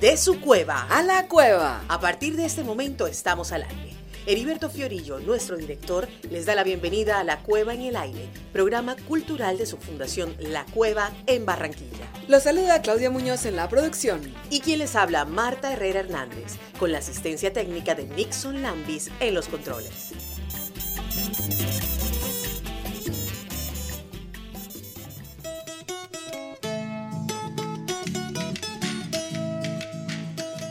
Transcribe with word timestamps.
De 0.00 0.16
su 0.16 0.40
cueva 0.40 0.86
a 0.88 1.02
la 1.02 1.26
cueva. 1.26 1.82
A 1.88 1.98
partir 1.98 2.36
de 2.36 2.44
este 2.44 2.62
momento 2.62 3.08
estamos 3.08 3.50
al 3.50 3.64
aire. 3.64 3.96
Heriberto 4.26 4.70
Fiorillo, 4.70 5.18
nuestro 5.18 5.56
director, 5.56 6.06
les 6.30 6.46
da 6.46 6.54
la 6.54 6.62
bienvenida 6.62 7.18
a 7.18 7.24
La 7.24 7.40
Cueva 7.40 7.74
en 7.74 7.80
el 7.80 7.96
Aire, 7.96 8.28
programa 8.52 8.94
cultural 8.94 9.58
de 9.58 9.66
su 9.66 9.76
fundación 9.76 10.36
La 10.38 10.64
Cueva 10.66 11.10
en 11.26 11.44
Barranquilla. 11.44 12.06
Los 12.28 12.44
saluda 12.44 12.80
Claudia 12.80 13.10
Muñoz 13.10 13.44
en 13.44 13.56
la 13.56 13.68
producción. 13.68 14.20
Y 14.50 14.60
quien 14.60 14.78
les 14.78 14.94
habla, 14.94 15.24
Marta 15.24 15.72
Herrera 15.72 16.00
Hernández, 16.00 16.58
con 16.78 16.92
la 16.92 16.98
asistencia 16.98 17.52
técnica 17.52 17.96
de 17.96 18.04
Nixon 18.04 18.62
Lambis 18.62 19.10
en 19.18 19.34
los 19.34 19.48
controles. 19.48 20.07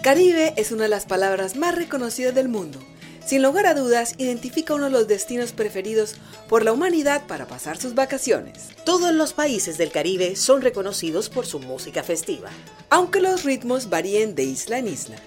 Caribe 0.08 0.54
es 0.56 0.72
una 0.72 0.84
de 0.84 0.88
las 0.88 1.06
palabras 1.06 1.58
más 1.58 1.76
reconocidas 1.76 2.34
del 2.34 2.48
mundo 2.48 2.80
sin 3.26 3.44
lugar 3.44 3.66
a 3.66 3.74
dudas, 3.74 4.16
identifica 4.18 4.74
uno 4.74 4.86
de 4.86 4.92
los 4.92 5.10
destinos 5.10 5.52
preferidos 5.52 6.16
por 6.48 6.64
la 6.64 6.72
humanidad 6.72 7.28
para 7.28 7.46
pasar 7.46 7.76
sus 7.76 7.94
vacaciones. 7.94 8.70
Todos 8.86 9.14
los 9.14 9.34
países 9.34 9.78
del 9.78 9.92
Caribe 9.92 10.38
son 10.38 10.62
reconocidos 10.62 11.28
por 11.28 11.46
su 11.46 11.60
música 11.60 12.04
festiva, 12.04 12.52
aunque 12.90 13.20
los 13.20 13.44
ritmos 13.44 13.90
varíen 13.90 14.34
de 14.34 14.44
isla 14.46 14.78
en 14.78 14.88
isla. 14.88 15.18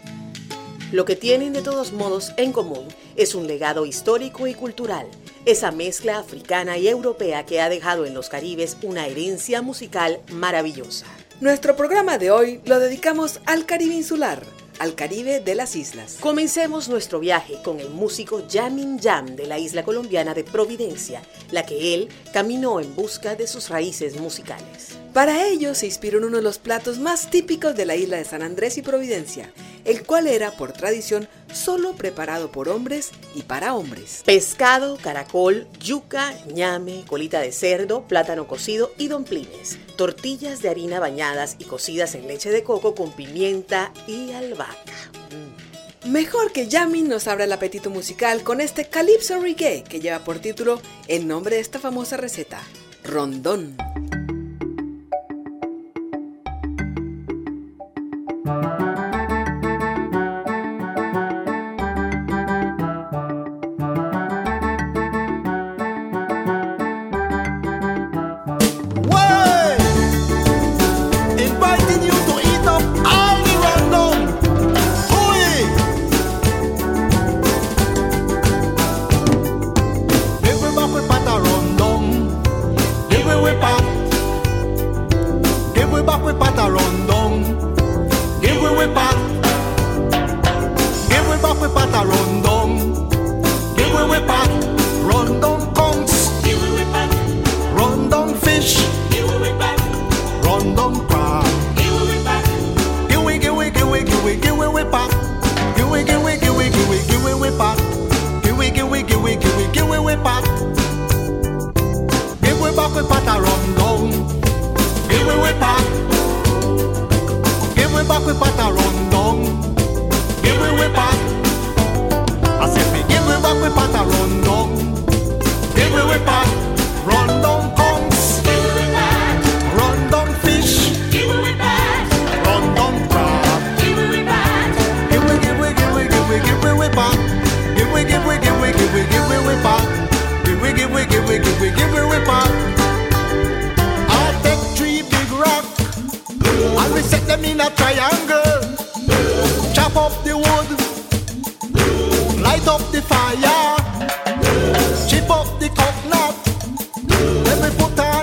Lo 0.93 1.05
que 1.05 1.15
tienen 1.15 1.53
de 1.53 1.61
todos 1.61 1.93
modos 1.93 2.33
en 2.39 2.53
común 2.53 2.89
es 3.17 3.35
un 3.35 3.47
legado 3.47 3.85
histórico 3.85 4.47
y 4.47 4.55
cultural, 4.55 5.07
esa 5.45 5.73
mezcla 5.73 6.21
africana 6.21 6.79
y 6.79 6.89
europea 6.89 7.45
que 7.45 7.61
ha 7.61 7.69
dejado 7.69 8.07
en 8.07 8.15
los 8.15 8.31
Caribes 8.31 8.79
una 8.81 9.07
herencia 9.07 9.61
musical 9.61 10.21
maravillosa. 10.33 11.05
Nuestro 11.43 11.77
programa 11.77 12.17
de 12.17 12.31
hoy 12.31 12.63
lo 12.65 12.81
dedicamos 12.81 13.41
al 13.45 13.67
Caribe 13.67 13.95
insular 13.95 14.43
al 14.81 14.95
Caribe 14.95 15.41
de 15.41 15.55
las 15.55 15.77
islas. 15.77 16.17
Comencemos 16.21 16.89
nuestro 16.89 17.21
viaje 17.21 17.59
con 17.63 17.81
el 17.81 17.91
músico 17.91 18.47
Yamin 18.49 18.99
Yam 18.99 19.37
de 19.37 19.47
la 19.47 19.59
isla 19.59 19.85
colombiana 19.85 20.33
de 20.33 20.43
Providencia, 20.43 21.21
la 21.51 21.67
que 21.67 21.95
él 21.95 22.09
caminó 22.33 22.81
en 22.81 22.97
busca 22.97 23.37
de 23.37 23.47
sus 23.47 23.69
raíces 23.69 24.19
musicales. 24.19 24.97
Para 25.13 25.49
ello 25.49 25.75
se 25.75 25.87
inspiró 25.87 26.19
en 26.19 26.25
uno 26.25 26.37
de 26.37 26.43
los 26.43 26.59
platos 26.59 27.01
más 27.01 27.31
típicos 27.31 27.75
de 27.75 27.85
la 27.85 27.97
isla 27.97 28.17
de 28.17 28.25
San 28.25 28.43
Andrés 28.43 28.79
y 28.79 28.83
Providencia, 28.83 29.53
el 29.85 30.05
cual 30.05 30.29
era 30.29 30.53
por 30.53 30.73
tradición 30.73 31.29
solo 31.53 31.95
preparado 31.95 32.53
por 32.53 32.69
hombres 32.69 33.11
y 33.35 33.43
para 33.43 33.75
hombres. 33.75 34.23
Pescado, 34.25 34.99
caracol, 35.03 35.67
yuca, 35.81 36.33
ñame, 36.55 37.05
colita 37.09 37.41
de 37.41 37.51
cerdo, 37.51 38.03
plátano 38.07 38.47
cocido 38.47 38.93
y 38.99 39.09
domplines. 39.09 39.79
Tortillas 39.97 40.63
de 40.63 40.69
harina 40.69 41.01
bañadas 41.01 41.57
y 41.59 41.65
cocidas 41.65 42.15
en 42.15 42.29
leche 42.29 42.51
de 42.51 42.63
coco 42.63 42.95
con 42.95 43.11
pimienta 43.11 43.93
y 44.07 44.31
albahaca. 44.31 45.11
Mm. 46.05 46.11
Mejor 46.13 46.53
que 46.53 46.69
Yamin 46.69 47.09
nos 47.09 47.27
abra 47.27 47.45
el 47.45 47.53
apetito 47.53 47.91
musical 47.91 48.45
con 48.45 48.61
este 48.61 48.89
Calypso 48.89 49.41
Reggae 49.41 49.83
que 49.83 49.99
lleva 49.99 50.21
por 50.21 50.39
título 50.39 50.81
el 51.09 51.27
nombre 51.27 51.57
de 51.57 51.63
esta 51.63 51.81
famosa 51.81 52.17
receta, 52.17 52.63
rondón. 53.03 53.77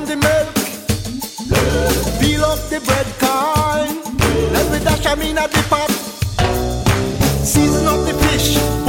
the 0.08 0.16
milk. 0.16 0.54
Peel 2.22 2.46
off 2.46 2.70
the 2.70 2.80
bread 2.80 3.08
corn. 3.20 4.54
Let 4.54 4.72
me 4.72 4.80
dash 4.80 5.04
them 5.04 5.22
in 5.22 5.38
at 5.38 5.52
the 5.52 5.64
pot. 5.70 5.92
Season 7.44 7.86
up 7.88 8.06
the 8.06 8.14
fish. 8.14 8.87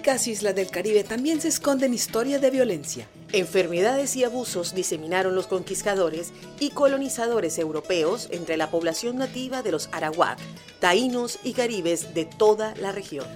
Idílicas 0.00 0.28
islas 0.28 0.54
del 0.54 0.70
Caribe 0.70 1.04
también 1.04 1.42
se 1.42 1.48
esconden 1.48 1.92
historias 1.92 2.40
de 2.40 2.48
violencia. 2.50 3.06
Enfermedades 3.32 4.16
y 4.16 4.24
abusos 4.24 4.74
diseminaron 4.74 5.34
los 5.34 5.46
conquistadores 5.46 6.32
y 6.58 6.70
colonizadores 6.70 7.58
europeos 7.58 8.28
entre 8.30 8.56
la 8.56 8.70
población 8.70 9.18
nativa 9.18 9.62
de 9.62 9.72
los 9.72 9.90
arawak, 9.92 10.38
taínos 10.80 11.38
y 11.44 11.52
caribes 11.52 12.14
de 12.14 12.24
toda 12.24 12.74
la 12.76 12.92
región. 12.92 13.26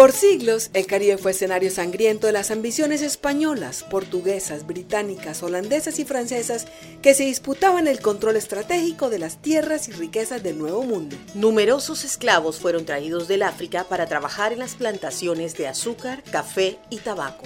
Por 0.00 0.12
siglos, 0.12 0.70
el 0.72 0.86
Caribe 0.86 1.18
fue 1.18 1.32
escenario 1.32 1.70
sangriento 1.70 2.26
de 2.26 2.32
las 2.32 2.50
ambiciones 2.50 3.02
españolas, 3.02 3.82
portuguesas, 3.82 4.66
británicas, 4.66 5.42
holandesas 5.42 5.98
y 5.98 6.06
francesas 6.06 6.66
que 7.02 7.12
se 7.12 7.24
disputaban 7.24 7.86
el 7.86 8.00
control 8.00 8.36
estratégico 8.36 9.10
de 9.10 9.18
las 9.18 9.42
tierras 9.42 9.88
y 9.88 9.92
riquezas 9.92 10.42
del 10.42 10.56
Nuevo 10.56 10.84
Mundo. 10.84 11.16
Numerosos 11.34 12.02
esclavos 12.04 12.58
fueron 12.58 12.86
traídos 12.86 13.28
del 13.28 13.42
África 13.42 13.84
para 13.90 14.06
trabajar 14.06 14.54
en 14.54 14.60
las 14.60 14.74
plantaciones 14.74 15.54
de 15.58 15.68
azúcar, 15.68 16.22
café 16.22 16.78
y 16.88 16.96
tabaco. 16.96 17.44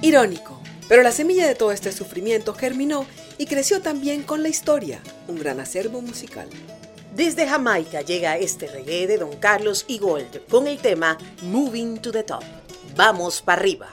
Irónico, 0.00 0.58
pero 0.88 1.02
la 1.02 1.12
semilla 1.12 1.46
de 1.46 1.54
todo 1.54 1.72
este 1.72 1.92
sufrimiento 1.92 2.54
germinó 2.54 3.04
y 3.36 3.44
creció 3.44 3.82
también 3.82 4.22
con 4.22 4.42
la 4.42 4.48
historia, 4.48 5.02
un 5.26 5.38
gran 5.38 5.60
acervo 5.60 6.00
musical. 6.00 6.48
Desde 7.14 7.48
Jamaica 7.48 8.02
llega 8.02 8.36
este 8.36 8.66
reggae 8.66 9.06
de 9.06 9.18
Don 9.18 9.36
Carlos 9.36 9.84
y 9.88 9.98
Gold 9.98 10.46
con 10.48 10.66
el 10.66 10.78
tema 10.78 11.16
Moving 11.42 11.98
to 11.98 12.12
the 12.12 12.22
Top. 12.22 12.42
Vamos 12.94 13.40
para 13.40 13.60
arriba. 13.60 13.88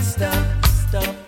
Los 0.00 1.19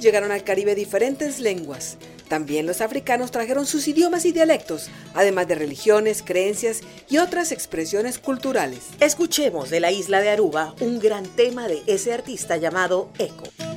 llegaron 0.00 0.32
al 0.32 0.44
Caribe 0.44 0.74
diferentes 0.74 1.40
lenguas. 1.40 1.96
También 2.28 2.66
los 2.66 2.80
africanos 2.80 3.30
trajeron 3.30 3.66
sus 3.66 3.88
idiomas 3.88 4.24
y 4.24 4.32
dialectos, 4.32 4.88
además 5.14 5.48
de 5.48 5.56
religiones, 5.56 6.22
creencias 6.24 6.80
y 7.08 7.18
otras 7.18 7.52
expresiones 7.52 8.18
culturales. 8.18 8.86
Escuchemos 9.00 9.70
de 9.70 9.80
la 9.80 9.90
isla 9.90 10.20
de 10.20 10.30
Aruba 10.30 10.74
un 10.80 11.00
gran 11.00 11.24
tema 11.24 11.66
de 11.66 11.82
ese 11.86 12.12
artista 12.12 12.56
llamado 12.56 13.10
Eco. 13.18 13.69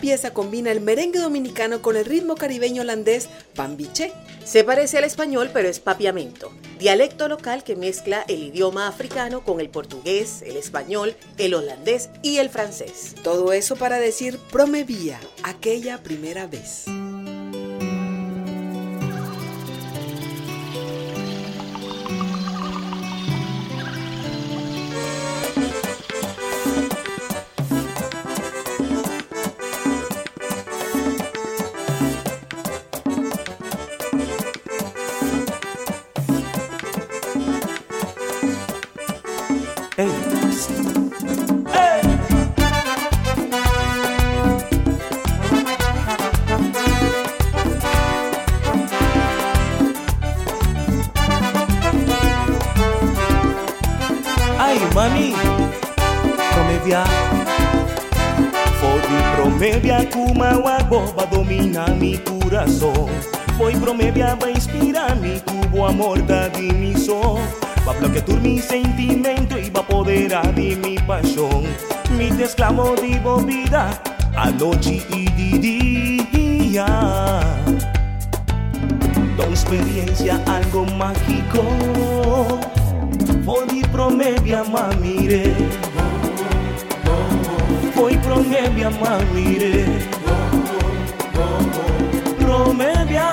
Pieza 0.00 0.32
combina 0.32 0.70
el 0.70 0.80
merengue 0.80 1.18
dominicano 1.18 1.82
con 1.82 1.96
el 1.96 2.04
ritmo 2.04 2.36
caribeño 2.36 2.82
holandés 2.82 3.28
pambiche. 3.54 4.12
Se 4.44 4.64
parece 4.64 4.98
al 4.98 5.04
español, 5.04 5.50
pero 5.52 5.68
es 5.68 5.80
papiamento, 5.80 6.52
dialecto 6.78 7.28
local 7.28 7.64
que 7.64 7.76
mezcla 7.76 8.24
el 8.28 8.42
idioma 8.42 8.86
africano 8.86 9.44
con 9.44 9.60
el 9.60 9.68
portugués, 9.68 10.42
el 10.42 10.56
español, 10.56 11.16
el 11.36 11.54
holandés 11.54 12.10
y 12.22 12.38
el 12.38 12.48
francés. 12.48 13.14
Todo 13.22 13.52
eso 13.52 13.76
para 13.76 13.98
decir 13.98 14.38
promevía, 14.50 15.20
aquella 15.42 16.02
primera 16.02 16.46
vez. 16.46 16.84
Pode 59.58 59.70
promedia 59.70 60.06
kuma 60.14 60.54
va 60.62 61.26
dominar 61.26 61.90
mi 61.98 62.16
corazón. 62.18 63.10
Foi 63.58 63.74
promedia 63.74 64.38
va 64.40 64.50
inspirar 64.50 65.16
mi 65.18 65.40
tubo 65.40 65.86
amor 65.86 66.22
da 66.22 66.46
di 66.48 66.70
mi 66.70 66.94
son. 66.94 67.42
Va 67.84 67.92
bloquear 67.98 68.38
mi 68.40 68.60
sentimento 68.60 69.58
y 69.58 69.68
va 69.68 69.80
apoderar 69.80 70.54
de 70.54 70.76
mi 70.76 70.94
pasión. 70.98 71.66
Mi 72.16 72.30
te 72.30 72.44
exclamo 72.44 72.94
divo 73.02 73.38
vida 73.38 74.00
a 74.36 74.52
día 76.30 76.86
Da 79.36 79.44
experiencia 79.50 80.40
algo 80.46 80.86
mágico. 80.86 81.66
Foi 83.44 83.82
promedia 83.90 84.62
mamire 84.62 85.52
Promedia 92.38 93.30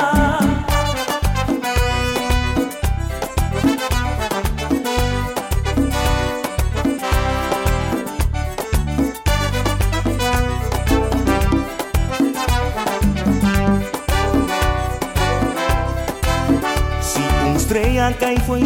Si 17.02 17.22
un 17.46 17.56
estrella 17.56 18.12
cae 18.20 18.40
fue 18.40 18.62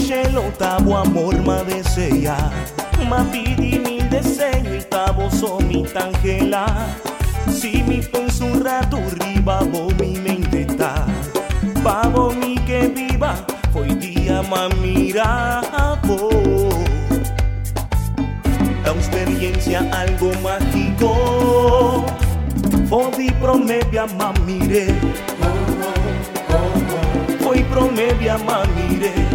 tabo 0.58 0.98
amor 0.98 1.36
ma 1.46 1.62
desea. 1.64 2.38
Ma 3.10 3.24
pidi 3.32 3.80
mil 3.80 4.10
deseño 4.10 4.79
y 5.20 5.30
tabo 5.30 5.32
so 5.32 5.60
mi 5.60 5.84
tangela. 5.84 6.66
Si 7.52 7.84
mi 7.84 8.02
penso 8.02 8.46
un 8.46 8.64
rato 8.64 9.00
riba 9.20 9.60
bo 9.72 9.90
mi 10.00 10.20
mente 10.20 10.66
ta 10.78 11.06
mi 12.36 12.56
que 12.66 12.88
viva, 12.88 13.34
foi 13.74 13.96
día 13.96 14.44
ma 14.44 14.70
mira 14.82 15.62
po 16.04 16.30
Da 18.84 18.92
experiencia 18.92 19.80
algo 19.92 20.32
mágico. 20.44 22.06
Fodi 22.88 23.32
promedia 23.40 24.08
ma 24.18 24.34
mire 24.46 24.94
Foi 27.40 27.64
promedia 27.66 28.38
ma 28.38 28.66
mire 28.76 29.29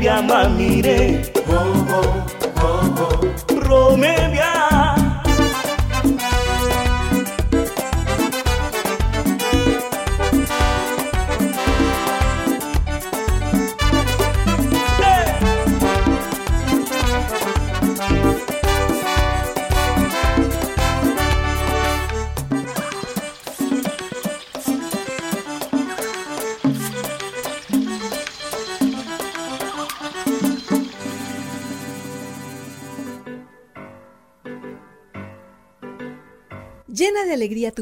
biamamire 0.00 1.22
oh, 1.48 1.86
oh. 1.90 2.15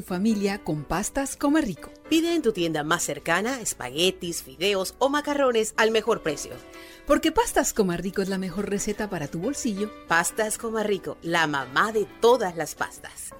Familia 0.04 0.62
con 0.62 0.84
pastas 0.84 1.36
Come 1.36 1.60
Rico. 1.60 1.90
Pide 2.08 2.34
en 2.34 2.42
tu 2.42 2.52
tienda 2.52 2.84
más 2.84 3.02
cercana 3.02 3.60
espaguetis, 3.60 4.42
fideos 4.42 4.94
o 4.98 5.08
macarrones 5.08 5.74
al 5.76 5.90
mejor 5.90 6.22
precio. 6.22 6.52
Porque 7.06 7.32
pastas 7.32 7.72
Come 7.72 7.96
Rico 7.96 8.22
es 8.22 8.28
la 8.28 8.38
mejor 8.38 8.70
receta 8.70 9.10
para 9.10 9.26
tu 9.26 9.40
bolsillo. 9.40 9.90
Pastas 10.06 10.58
Rico, 10.84 11.16
la 11.22 11.46
mamá 11.46 11.90
de 11.92 12.06
todas 12.20 12.56
las 12.56 12.74
pastas. 12.74 13.32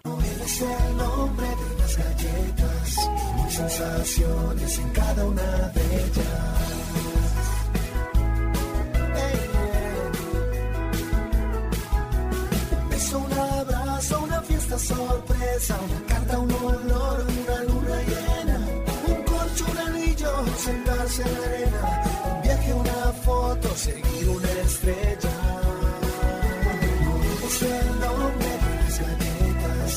beso, 12.91 13.19
un 13.19 13.33
abrazo, 13.33 13.84
una 14.11 14.43
fiesta 14.43 14.79
sorpresa, 14.79 15.79
una 15.89 16.07
carta, 16.07 16.39
un 16.39 16.53
olor, 16.53 17.27
una 17.27 17.65
luna 17.65 18.03
llena, 18.03 18.59
un 19.09 19.23
corcho, 19.25 19.65
un 19.71 19.79
anillo, 19.79 20.31
sentarse 20.59 21.23
en 21.23 21.33
la 21.33 21.47
arena, 21.47 21.81
un 22.35 22.43
viaje, 22.43 22.75
una 22.75 23.13
foto, 23.25 23.69
seguir 23.77 24.29
una 24.29 24.51
estrella. 24.51 25.31
Es 27.47 27.63
el 27.63 28.01
nombre 28.01 28.49
de 28.65 28.77
las 28.83 29.01
galletas, 29.01 29.93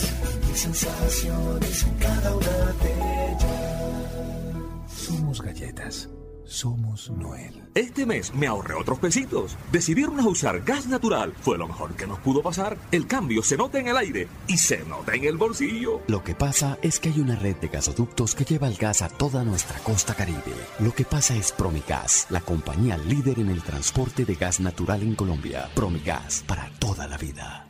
y 0.52 0.56
sensaciones 0.56 1.84
en 1.84 1.94
cada 1.98 2.36
una 2.36 2.74
de 2.84 2.94
ellas. 3.32 4.92
Somos 4.96 5.42
galletas. 5.42 6.10
Somos 6.48 7.10
Noel. 7.12 7.62
Este 7.76 8.06
mes 8.06 8.34
me 8.34 8.48
ahorré 8.48 8.74
otros 8.74 9.00
pesitos. 9.00 9.58
Decidieron 9.72 10.20
usar 10.22 10.62
gas 10.62 10.88
natural. 10.88 11.34
Fue 11.42 11.58
lo 11.58 11.68
mejor 11.68 11.96
que 11.96 12.08
nos 12.08 12.20
pudo 12.20 12.42
pasar. 12.42 12.78
El 12.92 13.06
cambio 13.06 13.44
se 13.44 13.58
nota 13.58 13.80
en 13.80 13.88
el 13.90 13.98
aire 13.98 14.28
y 14.48 14.58
se 14.58 14.84
nota 14.86 15.14
en 15.14 15.26
el 15.26 15.38
bolsillo. 15.38 16.02
Lo 16.08 16.24
que 16.24 16.36
pasa 16.36 16.78
es 16.82 17.00
que 17.00 17.10
hay 17.10 17.20
una 17.20 17.36
red 17.36 17.58
de 17.58 17.68
gasoductos 17.68 18.34
que 18.34 18.46
lleva 18.46 18.68
el 18.68 18.78
gas 18.78 19.02
a 19.02 19.10
toda 19.10 19.44
nuestra 19.44 19.80
costa 19.80 20.16
caribe. 20.16 20.54
Lo 20.80 20.94
que 20.94 21.04
pasa 21.04 21.36
es 21.36 21.52
Promigas, 21.52 22.28
la 22.30 22.42
compañía 22.42 22.98
líder 22.98 23.40
en 23.40 23.50
el 23.50 23.62
transporte 23.62 24.26
de 24.26 24.36
gas 24.36 24.60
natural 24.60 25.04
en 25.04 25.16
Colombia. 25.16 25.70
Promigas, 25.76 26.44
para 26.48 26.72
toda 26.80 27.08
la 27.08 27.18
vida. 27.18 27.68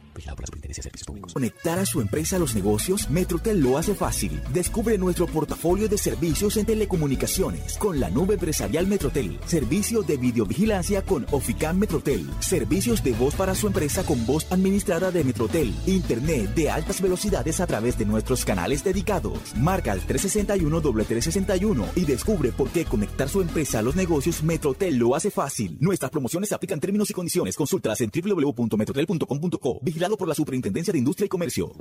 Conectar 1.34 1.80
a 1.80 1.86
su 1.86 2.02
empresa 2.02 2.36
a 2.38 2.40
los 2.40 2.56
negocios, 2.56 3.10
Metrotel 3.10 3.60
lo 3.60 3.78
hace 3.78 3.94
fácil. 3.94 4.42
Descubre 4.54 4.98
nuestro 4.98 5.28
portafolio 5.28 5.88
de 5.88 5.98
servicios 5.98 6.58
en 6.58 6.66
telecomunicaciones 6.66 7.78
con 7.78 8.00
la 8.00 8.10
nube 8.10 8.36
empresarial 8.36 8.88
Metrotel. 8.88 9.40
Servicio 9.46 10.02
de 10.02 10.18
videovigilancia 10.18 11.04
con 11.04 11.26
Oficam 11.32 11.78
Metrotel. 11.78 12.30
Servicios 12.40 13.04
de 13.04 13.12
voz 13.14 13.36
para 13.36 13.56
su 13.56 13.68
empresa 13.68 14.04
con 14.04 14.26
voz 14.26 14.52
administrada 14.52 15.12
de 15.12 15.24
Metrotel. 15.24 15.74
Internet 15.86 16.54
de 16.56 16.70
altas 16.70 17.02
velocidades 17.02 17.60
a 17.60 17.68
través 17.68 17.98
de 17.98 18.06
nuestros 18.06 18.46
canales 18.46 18.84
dedicados. 18.84 19.56
Marca 19.56 19.92
al 19.92 20.02
361 20.02 20.82
361 20.82 21.90
y 21.96 22.06
descubre 22.06 22.52
por 22.52 22.70
qué 22.70 22.86
conectar 22.86 23.30
su 23.30 23.42
empresa 23.42 23.80
a 23.80 23.82
los 23.82 23.96
negocios 23.96 24.44
Metrotel 24.44 24.98
lo 24.98 25.16
hace 25.16 25.32
fácil. 25.32 25.78
Nuestras 25.80 26.12
promociones 26.12 26.52
aplican 26.52 26.80
términos 26.80 27.10
y 27.10 27.14
condiciones. 27.14 27.56
Consultas 27.56 28.02
en 28.02 28.10
www.metrotel.com.co. 28.10 29.80
Vigilado 29.82 30.07
por 30.16 30.28
la 30.28 30.36
Superintendencia 30.36 30.94
de 30.94 31.00
Industria 31.00 31.26
y 31.26 31.30
Comercio. 31.30 31.72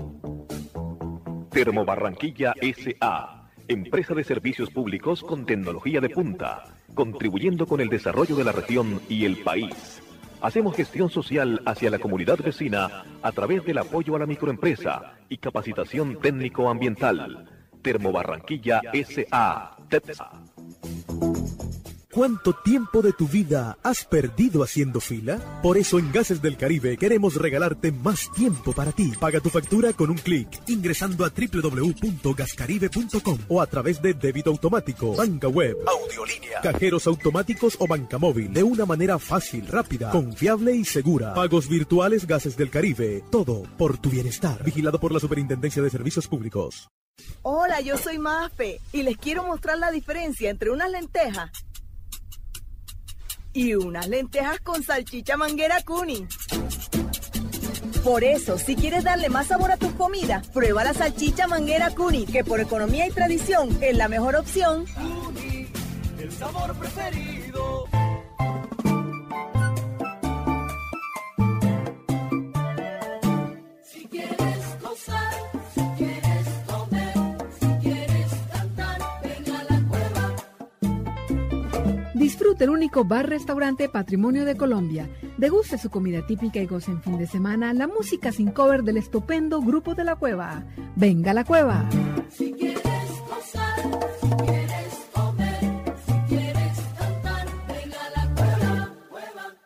Termo 1.50 1.84
Barranquilla 1.84 2.54
S.A. 2.60 3.48
Empresa 3.68 4.14
de 4.14 4.24
servicios 4.24 4.70
públicos 4.70 5.22
con 5.22 5.46
tecnología 5.46 6.00
de 6.00 6.08
punta, 6.08 6.64
contribuyendo 6.94 7.66
con 7.66 7.80
el 7.80 7.88
desarrollo 7.88 8.36
de 8.36 8.44
la 8.44 8.52
región 8.52 9.00
y 9.08 9.24
el 9.24 9.36
país. 9.42 10.02
Hacemos 10.40 10.76
gestión 10.76 11.10
social 11.10 11.62
hacia 11.66 11.90
la 11.90 11.98
comunidad 11.98 12.38
vecina 12.38 13.04
a 13.22 13.32
través 13.32 13.64
del 13.64 13.78
apoyo 13.78 14.16
a 14.16 14.18
la 14.18 14.26
microempresa 14.26 15.14
y 15.28 15.38
capacitación 15.38 16.20
técnico-ambiental. 16.20 17.48
Termo 17.82 18.12
Barranquilla 18.12 18.80
S.A. 18.92 19.76
TEPSA. 19.88 20.45
¿Cuánto 22.16 22.54
tiempo 22.54 23.02
de 23.02 23.12
tu 23.12 23.28
vida 23.28 23.76
has 23.82 24.06
perdido 24.06 24.62
haciendo 24.62 25.02
fila? 25.02 25.60
Por 25.62 25.76
eso 25.76 25.98
en 25.98 26.10
Gases 26.10 26.40
del 26.40 26.56
Caribe 26.56 26.96
queremos 26.96 27.34
regalarte 27.34 27.92
más 27.92 28.32
tiempo 28.32 28.72
para 28.72 28.90
ti. 28.90 29.12
Paga 29.20 29.38
tu 29.40 29.50
factura 29.50 29.92
con 29.92 30.08
un 30.08 30.16
clic 30.16 30.48
ingresando 30.66 31.26
a 31.26 31.28
www.gascaribe.com 31.28 33.38
o 33.48 33.60
a 33.60 33.66
través 33.66 34.00
de 34.00 34.14
débito 34.14 34.48
automático, 34.48 35.14
banca 35.14 35.48
web, 35.48 35.76
audiolínea, 35.86 36.62
cajeros 36.62 37.06
automáticos 37.06 37.76
o 37.78 37.86
banca 37.86 38.16
móvil 38.16 38.50
de 38.50 38.62
una 38.62 38.86
manera 38.86 39.18
fácil, 39.18 39.66
rápida, 39.66 40.10
confiable 40.10 40.74
y 40.74 40.86
segura. 40.86 41.34
Pagos 41.34 41.68
virtuales 41.68 42.26
Gases 42.26 42.56
del 42.56 42.70
Caribe. 42.70 43.24
Todo 43.30 43.64
por 43.76 43.98
tu 43.98 44.08
bienestar. 44.08 44.64
Vigilado 44.64 44.98
por 44.98 45.12
la 45.12 45.20
Superintendencia 45.20 45.82
de 45.82 45.90
Servicios 45.90 46.26
Públicos. 46.26 46.88
Hola, 47.42 47.82
yo 47.82 47.98
soy 47.98 48.18
Mafe 48.18 48.80
y 48.94 49.02
les 49.02 49.18
quiero 49.18 49.42
mostrar 49.42 49.76
la 49.76 49.90
diferencia 49.90 50.48
entre 50.48 50.70
unas 50.70 50.90
lentejas 50.90 51.50
y 53.56 53.74
unas 53.74 54.06
lentejas 54.08 54.60
con 54.60 54.82
salchicha 54.82 55.38
manguera 55.38 55.82
cuni. 55.82 56.26
Por 58.04 58.22
eso, 58.22 58.58
si 58.58 58.76
quieres 58.76 59.02
darle 59.02 59.30
más 59.30 59.46
sabor 59.46 59.72
a 59.72 59.78
tus 59.78 59.92
comidas, 59.92 60.46
prueba 60.48 60.84
la 60.84 60.92
salchicha 60.92 61.48
manguera 61.48 61.90
cuni, 61.90 62.26
que 62.26 62.44
por 62.44 62.60
economía 62.60 63.06
y 63.06 63.10
tradición 63.10 63.78
es 63.80 63.96
la 63.96 64.08
mejor 64.08 64.36
opción. 64.36 64.84
el 66.18 66.32
sabor 66.32 66.74
preferido. 66.76 67.88
Disfrute 82.56 82.64
el 82.64 82.70
único 82.70 83.04
bar-restaurante 83.04 83.88
Patrimonio 83.90 84.46
de 84.46 84.56
Colombia. 84.56 85.10
Deguste 85.36 85.76
su 85.76 85.90
comida 85.90 86.26
típica 86.26 86.58
y 86.58 86.66
goce 86.66 86.90
en 86.90 87.02
fin 87.02 87.18
de 87.18 87.26
semana 87.26 87.74
la 87.74 87.86
música 87.86 88.32
sin 88.32 88.50
cover 88.50 88.82
del 88.82 88.96
estupendo 88.96 89.60
Grupo 89.60 89.94
de 89.94 90.04
la 90.04 90.16
Cueva. 90.16 90.64
Venga 90.94 91.32
a 91.32 91.34
la 91.34 91.44
Cueva. 91.44 91.86
Si 92.30 92.52
quieres 92.52 92.82
gozar, 93.28 93.76
si 94.22 94.28
quieres 94.46 95.06
comer, 95.12 95.60
si 96.06 96.34
quieres 96.34 96.78
cantar, 96.98 97.46
ven 97.68 97.92
a 97.92 98.24
la 98.24 98.34
cueva. 98.34 98.94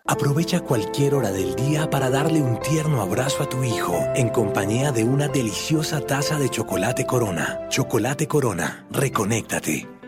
Aprovecha 0.04 0.60
cualquier 0.60 1.14
hora 1.14 1.30
del 1.30 1.54
día 1.54 1.88
para 1.90 2.10
darle 2.10 2.42
un 2.42 2.58
tierno 2.58 3.02
abrazo 3.02 3.44
a 3.44 3.48
tu 3.48 3.62
hijo 3.62 3.94
en 4.16 4.30
compañía 4.30 4.90
de 4.90 5.04
una 5.04 5.28
deliciosa 5.28 6.00
taza 6.00 6.40
de 6.40 6.48
chocolate 6.48 7.06
Corona. 7.06 7.68
Chocolate 7.68 8.26
Corona, 8.26 8.84
reconéctate. 8.90 9.99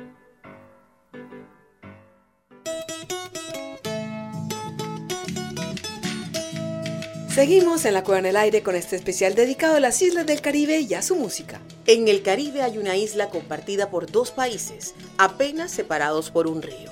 Seguimos 7.35 7.87
en 7.87 7.95
la 7.95 8.05
Cueva 8.05 8.19
en 8.19 8.27
el 8.27 8.37
Aire 8.37 8.63
con 8.63 8.77
este 8.77 8.95
especial 8.95 9.35
dedicado 9.35 9.77
a 9.77 9.81
las 9.81 10.03
islas 10.03 10.27
del 10.27 10.43
Caribe 10.43 10.81
y 10.81 10.93
a 10.93 11.01
su 11.01 11.17
música. 11.17 11.63
En 11.87 12.07
el 12.09 12.21
Caribe 12.23 12.61
hay 12.61 12.77
una 12.77 12.95
isla 12.99 13.31
compartida 13.31 13.89
por 13.89 14.11
dos 14.13 14.33
países, 14.33 14.95
apenas 15.17 15.71
separados 15.71 16.31
por 16.31 16.47
un 16.47 16.61
río. 16.61 16.91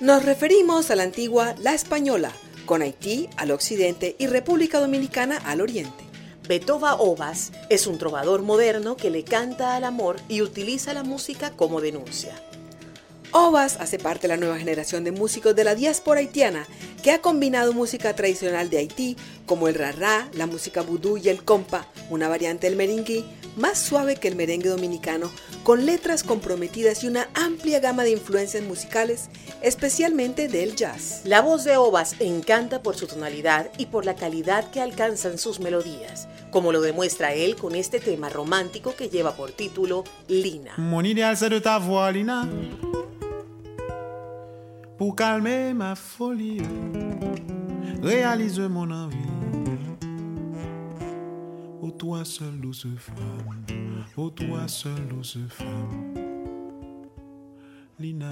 Nos 0.00 0.24
referimos 0.24 0.90
a 0.90 0.96
la 0.96 1.04
antigua 1.04 1.54
La 1.60 1.74
Española, 1.74 2.32
con 2.64 2.82
Haití 2.82 3.28
al 3.36 3.52
occidente 3.52 4.16
y 4.18 4.26
República 4.26 4.80
Dominicana 4.80 5.36
al 5.36 5.60
oriente. 5.60 6.02
Betova 6.48 6.96
Ovas 6.96 7.52
es 7.70 7.86
un 7.86 7.98
trovador 7.98 8.42
moderno 8.42 8.96
que 8.96 9.10
le 9.10 9.22
canta 9.22 9.76
al 9.76 9.84
amor 9.84 10.16
y 10.28 10.42
utiliza 10.42 10.92
la 10.92 11.04
música 11.04 11.52
como 11.52 11.80
denuncia. 11.80 12.34
Ovas 13.32 13.76
hace 13.80 13.98
parte 13.98 14.22
de 14.22 14.34
la 14.34 14.36
nueva 14.36 14.58
generación 14.58 15.04
de 15.04 15.12
músicos 15.12 15.54
de 15.54 15.64
la 15.64 15.74
diáspora 15.74 16.20
haitiana 16.20 16.66
que 17.02 17.10
ha 17.10 17.20
combinado 17.20 17.72
música 17.72 18.14
tradicional 18.14 18.70
de 18.70 18.78
Haití 18.78 19.16
como 19.46 19.68
el 19.68 19.74
rarrá, 19.74 20.28
la 20.34 20.46
música 20.46 20.82
vudú 20.82 21.16
y 21.16 21.28
el 21.28 21.44
compa, 21.44 21.86
una 22.10 22.28
variante 22.28 22.68
del 22.68 22.76
merengue 22.76 23.24
más 23.56 23.78
suave 23.78 24.16
que 24.16 24.28
el 24.28 24.36
merengue 24.36 24.68
dominicano, 24.68 25.30
con 25.62 25.86
letras 25.86 26.22
comprometidas 26.22 27.02
y 27.02 27.08
una 27.08 27.28
amplia 27.34 27.80
gama 27.80 28.04
de 28.04 28.10
influencias 28.10 28.62
musicales, 28.62 29.28
especialmente 29.62 30.48
del 30.48 30.76
jazz. 30.76 31.22
La 31.24 31.40
voz 31.40 31.64
de 31.64 31.76
Ovas 31.76 32.16
encanta 32.20 32.82
por 32.82 32.96
su 32.96 33.06
tonalidad 33.06 33.70
y 33.78 33.86
por 33.86 34.04
la 34.04 34.14
calidad 34.14 34.70
que 34.70 34.80
alcanzan 34.80 35.38
sus 35.38 35.60
melodías, 35.60 36.28
como 36.50 36.72
lo 36.72 36.80
demuestra 36.80 37.32
él 37.32 37.56
con 37.56 37.74
este 37.74 37.98
tema 37.98 38.28
romántico 38.28 38.94
que 38.94 39.08
lleva 39.08 39.34
por 39.34 39.52
título 39.52 40.04
Lina. 40.28 40.74
Mon 40.76 41.04
idéal 41.06 41.36
c'est 41.36 41.50
de 41.50 41.60
t'avoir, 41.60 42.12
Lina. 42.12 42.46
Pour 44.98 45.14
calmer 45.14 45.74
ma 45.74 45.94
folie, 45.94 46.62
réalise 48.02 48.60
mon 48.60 48.90
envie. 48.90 49.16
Ô 51.82 51.90
toi 51.90 52.24
seule 52.24 52.58
douce 52.60 52.86
femme, 52.98 53.64
ô 54.16 54.30
toi 54.30 54.66
seule 54.66 55.06
douce 55.10 55.38
femme, 55.50 56.14
Lina. 57.98 58.30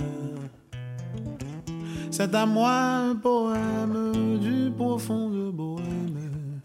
C'est 2.10 2.34
à 2.34 2.46
moi 2.46 2.72
un 2.72 3.14
poème 3.14 4.38
du 4.40 4.70
profond 4.74 5.28
de 5.28 5.50
bohème. 5.50 6.60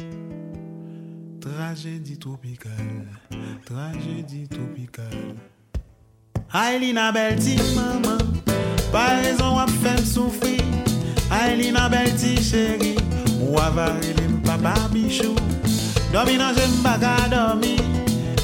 Tragédie 1.42 2.18
tropicale, 2.18 3.08
tragédie 3.66 4.48
tropicale. 4.48 5.36
Aïe, 6.52 6.80
Lina, 6.80 7.12
belle 7.12 7.38
Pa 8.92 9.22
rezon 9.22 9.56
wap 9.56 9.70
fem 9.84 10.02
soufri 10.06 10.58
Ay 11.30 11.56
li 11.60 11.70
nan 11.72 11.92
bel 11.94 12.10
ti 12.18 12.36
cheri 12.42 12.96
Ou 13.40 13.58
avare 13.62 14.14
li 14.18 14.28
mpapa 14.28 14.74
bichou. 14.94 15.36
Domi 16.14 16.38
nan 16.42 16.56
jem 16.58 16.82
baka 16.84 17.16
domi 17.30 17.78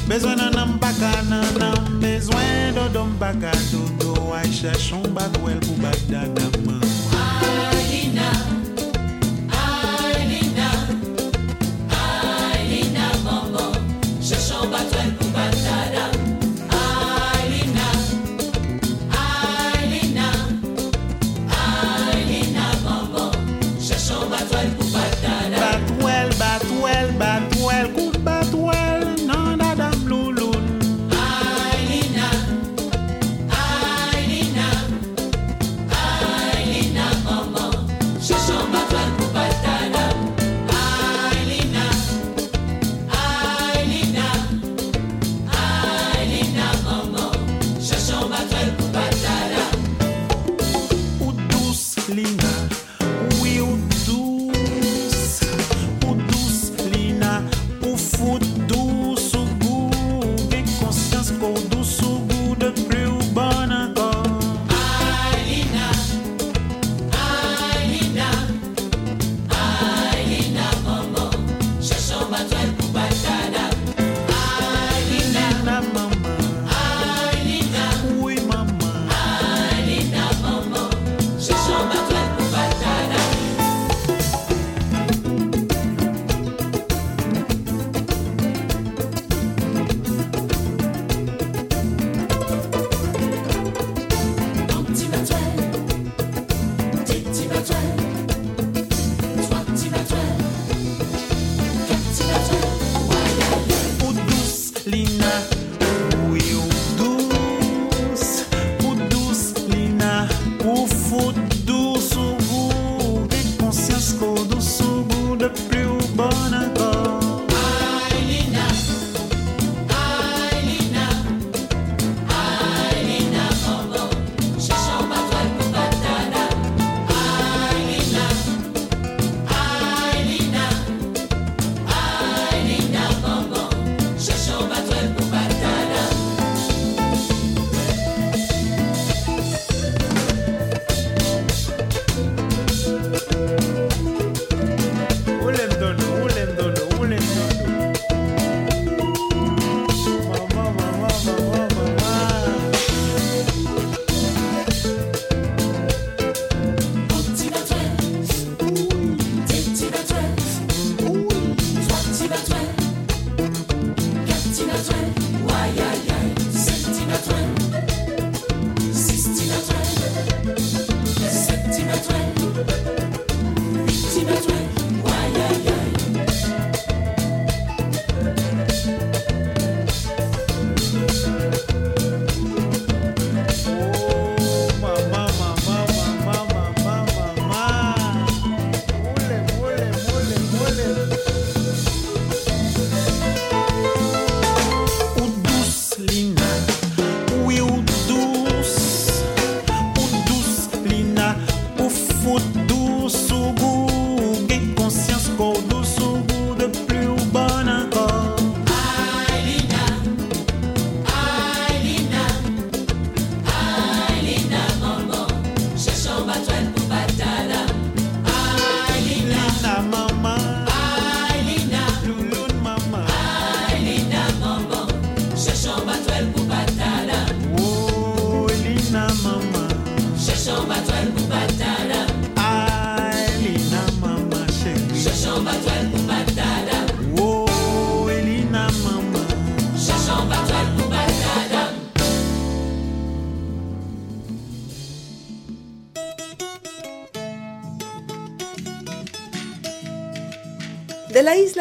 Bezwen 0.07 0.37
nan 0.37 0.53
nan 0.53 0.77
baka 0.79 1.11
nan 1.29 1.49
nan 1.57 1.99
Bezwen 2.01 2.77
do 2.77 2.87
dom 2.93 3.17
baka 3.19 3.51
do 3.71 3.81
do 3.99 4.33
Ay 4.37 4.49
chèchon 4.53 5.01
bak 5.17 5.33
wel 5.43 5.59
pou 5.65 5.81
bak 5.81 5.97
da 6.11 6.27
daman 6.37 6.84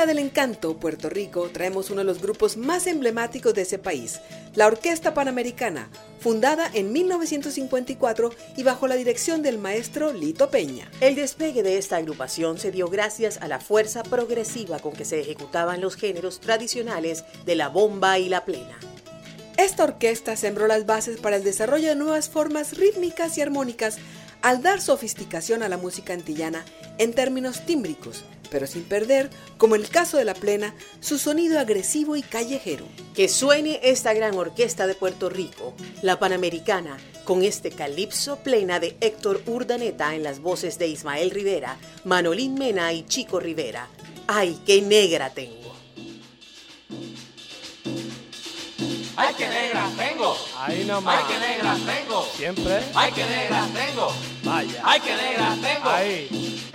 isla 0.05 0.13
del 0.13 0.19
encanto, 0.19 0.77
Puerto 0.77 1.09
Rico, 1.09 1.49
traemos 1.51 1.89
uno 1.89 2.01
de 2.01 2.05
los 2.05 2.21
grupos 2.21 2.59
más 2.59 2.87
emblemáticos 2.87 3.55
de 3.55 3.63
ese 3.63 3.79
país, 3.79 4.21
la 4.55 4.67
Orquesta 4.67 5.15
Panamericana, 5.15 5.89
fundada 6.21 6.71
en 6.75 6.93
1954 6.93 8.31
y 8.57 8.63
bajo 8.65 8.87
la 8.87 8.97
dirección 8.97 9.43
del 9.43 9.57
maestro 9.57 10.13
Lito 10.13 10.51
Peña. 10.51 10.91
El 11.01 11.15
despegue 11.15 11.63
de 11.63 11.79
esta 11.79 11.97
agrupación 11.97 12.59
se 12.59 12.71
dio 12.71 12.89
gracias 12.89 13.39
a 13.41 13.49
la 13.49 13.61
fuerza 13.61 14.03
progresiva 14.03 14.79
con 14.79 14.93
que 14.93 15.07
se 15.07 15.21
ejecutaban 15.21 15.81
los 15.81 15.97
géneros 15.97 16.39
tradicionales 16.41 17.25
de 17.47 17.55
la 17.55 17.69
bomba 17.69 18.19
y 18.19 18.29
la 18.29 18.45
plena. 18.45 18.79
Esta 19.57 19.85
orquesta 19.85 20.37
sembró 20.37 20.67
las 20.67 20.85
bases 20.85 21.19
para 21.19 21.37
el 21.37 21.45
desarrollo 21.45 21.89
de 21.89 21.97
nuevas 21.97 22.29
formas 22.29 22.77
rítmicas 22.77 23.39
y 23.39 23.41
armónicas 23.41 23.97
al 24.43 24.61
dar 24.61 24.83
sofisticación 24.83 25.63
a 25.63 25.71
la 25.71 25.79
música 25.79 26.13
antillana 26.13 26.63
en 26.99 27.15
términos 27.15 27.65
tímbricos, 27.65 28.25
pero 28.51 28.67
sin 28.67 28.85
perder, 28.85 29.31
como 29.57 29.75
en 29.75 29.83
el 29.83 29.89
caso 29.89 30.17
de 30.17 30.25
la 30.25 30.35
plena, 30.35 30.75
su 31.01 31.19
sonido 31.19 31.59
agresivo 31.59 32.17
y 32.17 32.23
callejero. 32.23 32.87
Que 33.15 33.29
suene 33.29 33.81
esta 33.83 34.15
gran 34.15 34.35
orquesta 34.37 34.87
de 34.87 34.95
Puerto 34.95 35.29
Rico, 35.29 35.75
la 36.03 36.19
Panamericana, 36.19 36.99
con 37.25 37.43
este 37.43 37.71
calipso 37.71 38.37
plena 38.39 38.81
de 38.81 38.97
Héctor 39.01 39.43
Urdaneta 39.47 40.15
en 40.15 40.23
las 40.23 40.41
voces 40.41 40.79
de 40.79 40.89
Ismael 40.89 41.31
Rivera, 41.31 41.79
Manolín 42.05 42.55
Mena 42.55 42.93
y 42.93 43.05
Chico 43.07 43.41
Rivera. 43.41 43.89
¡Ay, 44.27 44.61
qué 44.67 44.83
negra 44.83 45.31
tengo! 45.31 45.65
Ay, 49.17 49.35
qué 49.39 49.49
negras 49.49 49.97
tengo. 49.97 50.37
Ahí 50.59 50.85
nomás. 50.85 51.17
Ay, 51.17 51.25
qué 51.29 51.47
negras 51.47 51.79
tengo. 51.87 52.27
Siempre. 52.37 52.81
Ay, 52.95 53.13
qué 53.13 53.25
negras 53.25 53.71
tengo. 53.73 54.13
Vaya. 54.43 54.83
Ay, 54.85 55.01
qué 55.01 55.15
negras 55.15 55.61
tengo. 55.61 55.89
Ahí. 55.89 56.71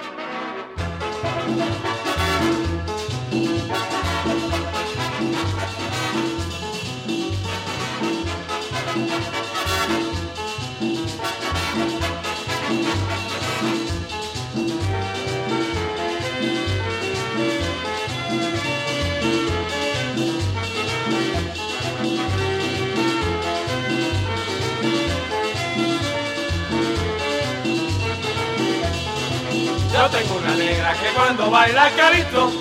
Tengo 30.11 30.35
una 30.35 30.55
negra 30.55 30.93
que 30.93 31.09
cuando 31.15 31.51
baila 31.51 31.91
calito, 31.91 32.51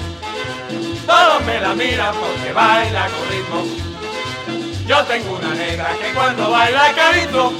todos 1.07 1.45
me 1.45 1.61
la 1.61 1.75
miran 1.75 2.15
porque 2.15 2.53
baila 2.53 3.09
con 3.09 3.29
ritmo. 3.29 3.65
Yo 4.87 5.05
tengo 5.05 5.37
una 5.37 5.55
negra 5.55 5.91
que 6.01 6.13
cuando 6.15 6.51
baila 6.51 6.93
calito, 6.95 7.53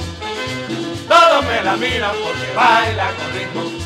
todos 1.07 1.45
me 1.45 1.61
la 1.61 1.75
miran 1.75 2.11
porque 2.23 2.53
baila 2.55 3.07
con 3.17 3.33
ritmo. 3.33 3.78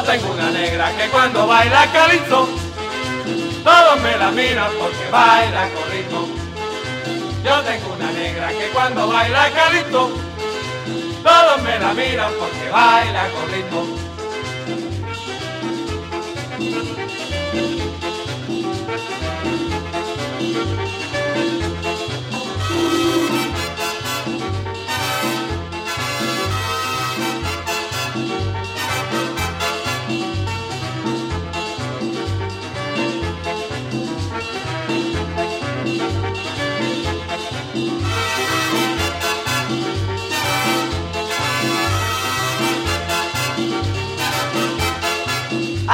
Yo 0.00 0.06
tengo 0.06 0.32
una 0.32 0.50
negra 0.50 0.96
que 0.96 1.10
cuando 1.10 1.46
baila 1.46 1.86
calito, 1.92 2.48
todos 3.62 4.00
me 4.00 4.16
la 4.16 4.30
miran 4.30 4.70
porque 4.78 5.10
baila 5.10 5.68
con 5.74 5.90
ritmo. 5.90 6.26
Yo 7.44 7.60
tengo 7.60 7.92
una 7.92 8.10
negra 8.10 8.48
que 8.48 8.70
cuando 8.72 9.08
baila 9.08 9.50
calito, 9.50 10.10
todos 11.22 11.62
me 11.62 11.78
la 11.78 11.92
miran 11.92 12.32
porque 12.38 12.70
baila 12.70 13.28
con 13.28 13.52
ritmo. 13.52 14.09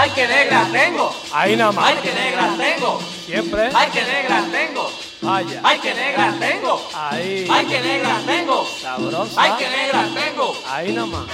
Ay, 0.07 0.13
qué 0.15 0.29
negras 0.29 0.71
tengo. 0.71 1.13
Ahí 1.33 1.57
nada 1.57 1.73
más. 1.73 1.89
Ay, 1.89 1.97
qué 2.01 2.13
negras 2.15 2.57
tengo. 2.57 3.01
Siempre. 3.27 3.71
Ay, 3.75 3.89
qué 3.93 4.03
negras 4.05 4.53
tengo. 4.53 4.91
Vaya. 5.21 5.61
Ay, 5.65 5.79
qué 5.81 5.95
negras 5.95 6.39
tengo. 6.39 6.89
Ahí. 6.95 7.49
Ay, 7.51 7.67
qué 7.67 7.81
negras 7.81 8.25
tengo. 8.25 8.69
Sabrosa. 8.81 9.43
Ay, 9.43 9.53
qué 9.59 9.69
negras 9.69 10.15
tengo. 10.15 10.57
Ahí 10.71 10.93
nomás. 10.93 11.25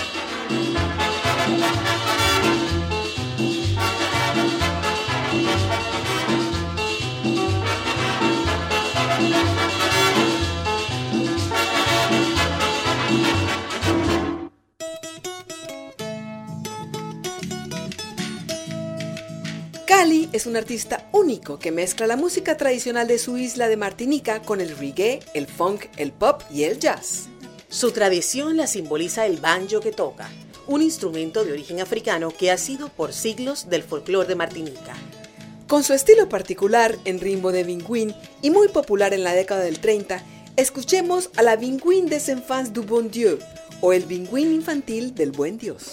Cali 20.03 20.29
es 20.33 20.47
un 20.47 20.57
artista 20.57 21.09
único 21.12 21.61
que 21.61 21.71
mezcla 21.71 22.09
la 22.09 22.17
música 22.17 22.57
tradicional 22.57 23.07
de 23.07 23.19
su 23.19 23.38
isla 23.38 23.69
de 23.69 23.77
Martinica 23.77 24.43
con 24.43 24.61
el 24.61 24.77
reggae, 24.77 25.21
el 25.33 25.47
funk, 25.47 25.85
el 25.97 26.11
pop 26.11 26.43
y 26.51 26.65
el 26.65 26.81
jazz. 26.81 27.29
Su 27.69 27.93
tradición 27.93 28.57
la 28.57 28.67
simboliza 28.67 29.27
el 29.27 29.37
banjo 29.37 29.79
que 29.79 29.93
toca, 29.93 30.29
un 30.67 30.83
instrumento 30.83 31.45
de 31.45 31.53
origen 31.53 31.81
africano 31.81 32.33
que 32.37 32.51
ha 32.51 32.59
sido 32.59 32.88
por 32.88 33.12
siglos 33.12 33.71
del 33.71 33.85
folclore 33.85 34.27
de 34.27 34.35
Martinica. 34.35 34.97
Con 35.69 35.85
su 35.85 35.93
estilo 35.93 36.29
particular 36.29 36.99
en 37.05 37.21
ritmo 37.21 37.53
de 37.53 37.62
vinguín 37.62 38.12
y 38.43 38.51
muy 38.51 38.67
popular 38.67 39.15
en 39.15 39.23
la 39.23 39.35
década 39.35 39.62
del 39.62 39.79
30, 39.79 40.21
escuchemos 40.57 41.31
a 41.37 41.45
la 41.45 41.55
vinguín 41.55 42.07
des 42.07 42.29
enfants 42.29 42.73
du 42.73 42.83
bon 42.83 43.09
Dieu 43.09 43.38
o 43.81 43.93
el 43.93 44.03
vinguín 44.03 44.53
infantil 44.53 45.15
del 45.15 45.31
buen 45.31 45.59
Dios. 45.59 45.93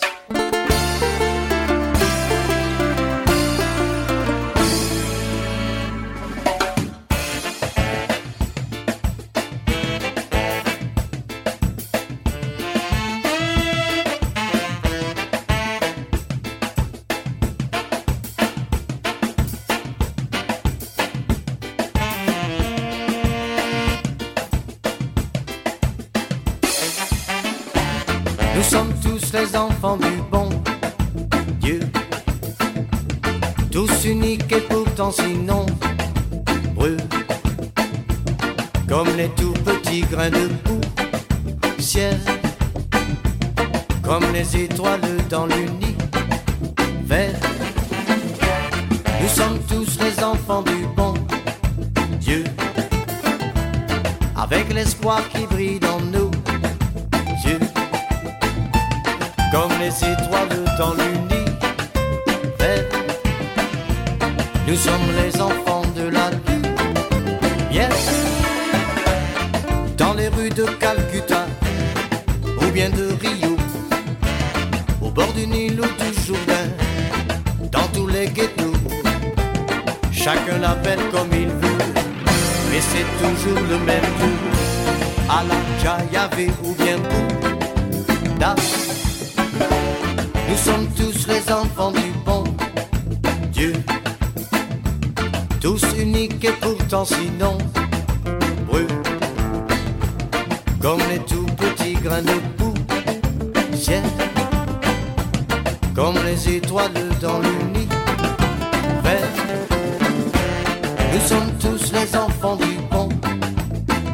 Nous 111.11 111.21
sommes 111.27 111.51
tous 111.59 111.91
les 111.91 112.15
enfants 112.15 112.55
du 112.55 112.77
bon 112.91 113.09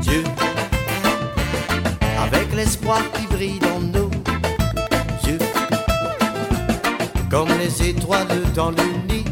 Dieu, 0.01 0.23
avec 2.25 2.53
l'espoir 2.55 3.01
qui 3.13 3.27
brille 3.27 3.59
dans 3.59 3.79
nos 3.79 4.09
yeux, 5.27 5.39
comme 7.29 7.49
les 7.59 7.89
étoiles 7.89 8.27
dans 8.55 8.71
l'univers. 8.71 9.25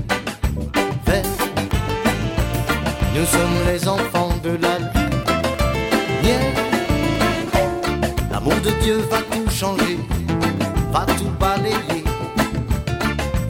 Nous 3.16 3.26
sommes 3.26 3.58
les 3.68 3.88
enfants 3.88 4.34
de 4.44 4.58
la 4.62 4.80
lumière. 4.80 6.54
L'amour 8.32 8.56
de 8.64 8.72
Dieu 8.82 8.98
va 9.10 9.20
tout 9.32 9.50
changer, 9.50 10.00
va 10.92 11.06
tout 11.18 11.32
balayer. 11.40 12.04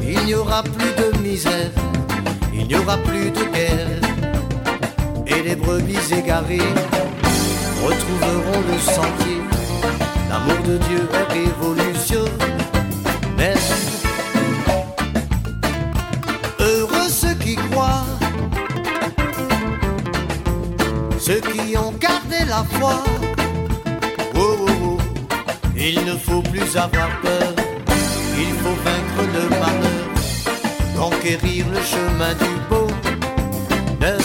Il 0.01 0.25
n'y 0.25 0.35
aura 0.35 0.61
plus 0.63 0.93
de 1.01 1.17
misère, 1.19 1.71
n'y 2.73 2.79
aura 2.79 2.97
plus 2.97 3.29
de 3.31 3.43
guerre. 3.55 3.87
Et 5.27 5.41
les 5.43 5.55
brebis 5.55 6.11
égarées 6.11 6.73
retrouveront 7.83 8.61
le 8.71 8.77
sentier. 8.79 9.41
L'amour 10.29 10.57
de 10.67 10.77
Dieu 10.77 11.07
est 11.13 11.33
révolutionnaire. 11.33 13.57
Heureux 16.59 17.09
ceux 17.09 17.35
qui 17.35 17.55
croient, 17.55 18.05
ceux 21.19 21.41
qui 21.41 21.77
ont 21.77 21.93
gardé 21.99 22.45
la 22.47 22.63
foi. 22.63 23.03
Oh, 24.35 24.39
oh, 24.39 24.67
oh. 24.83 24.97
Il 25.75 26.05
ne 26.05 26.15
faut 26.15 26.41
plus 26.41 26.77
avoir 26.77 27.09
peur, 27.21 27.52
conquérir 31.23 31.65
le 31.69 31.81
chemin 31.81 32.33
du 32.33 32.53
bonheur. 32.69 34.19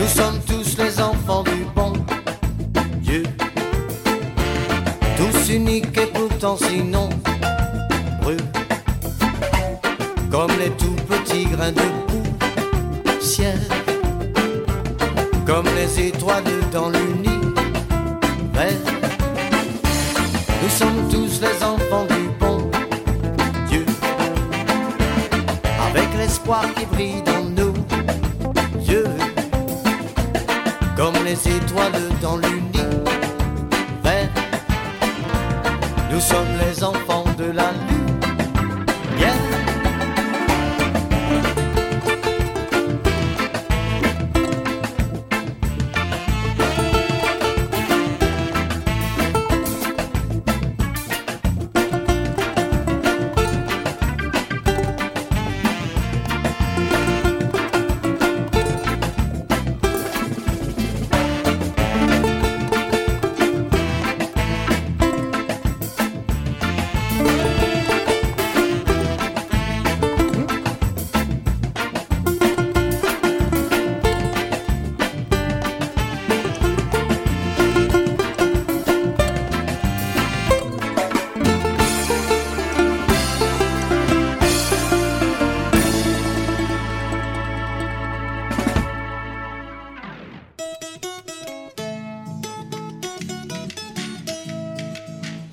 Nous 0.00 0.06
sommes 0.06 0.40
tous 0.46 0.78
les 0.78 1.00
enfants 1.00 1.42
du 1.42 1.66
bon 1.74 1.92
Dieu, 3.02 3.22
tous 5.18 5.52
uniques 5.52 5.98
et 5.98 6.06
pourtant 6.06 6.56
sinon 6.56 7.10
brûlent, 8.22 8.38
comme 10.30 10.52
les 10.58 10.70
tout 10.70 10.96
petits 11.06 11.44
grains 11.44 11.72
de 11.72 11.82
poussière, 13.04 13.68
comme 15.46 15.66
les 15.76 16.08
étoiles 16.08 16.42
dans 16.72 16.88
l'univers. 16.88 17.11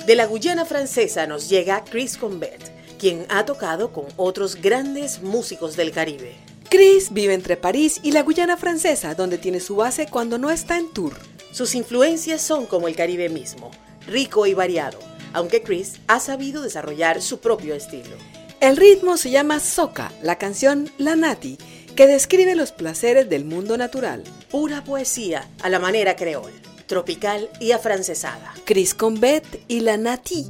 De 0.09 0.15
la 0.15 0.25
Guyana 0.25 0.65
francesa 0.65 1.27
nos 1.27 1.49
llega 1.49 1.83
Chris 1.83 2.17
Combet, 2.17 2.71
quien 2.97 3.27
ha 3.29 3.45
tocado 3.45 3.93
con 3.93 4.05
otros 4.17 4.55
grandes 4.55 5.21
músicos 5.21 5.75
del 5.75 5.91
Caribe. 5.91 6.33
Chris 6.67 7.13
vive 7.13 7.35
entre 7.35 7.57
París 7.57 7.99
y 8.01 8.11
la 8.11 8.23
Guyana 8.23 8.57
francesa, 8.57 9.13
donde 9.13 9.37
tiene 9.37 9.59
su 9.59 9.75
base 9.75 10.07
cuando 10.07 10.39
no 10.39 10.49
está 10.49 10.79
en 10.79 10.91
tour. 10.93 11.13
Sus 11.51 11.75
influencias 11.75 12.41
son 12.41 12.65
como 12.65 12.87
el 12.87 12.95
Caribe 12.95 13.29
mismo, 13.29 13.69
rico 14.07 14.47
y 14.47 14.55
variado, 14.55 14.97
aunque 15.31 15.61
Chris 15.61 15.99
ha 16.07 16.19
sabido 16.19 16.63
desarrollar 16.63 17.21
su 17.21 17.39
propio 17.39 17.75
estilo. 17.75 18.17
El 18.61 18.77
ritmo 18.77 19.15
se 19.15 19.29
llama 19.29 19.59
Soca, 19.59 20.11
la 20.23 20.39
canción 20.39 20.89
La 20.97 21.15
Nati, 21.15 21.59
que 21.95 22.07
describe 22.07 22.55
los 22.55 22.71
placeres 22.71 23.29
del 23.29 23.45
mundo 23.45 23.77
natural. 23.77 24.23
Pura 24.49 24.83
poesía 24.83 25.47
a 25.61 25.69
la 25.69 25.77
manera 25.77 26.15
creol, 26.15 26.51
tropical 26.89 27.47
y 27.61 27.71
afrancesada. 27.71 28.51
Chris 28.65 28.93
Combet 28.97 29.43
y 29.69 29.79
La 29.81 29.95
Nati. 29.95 30.47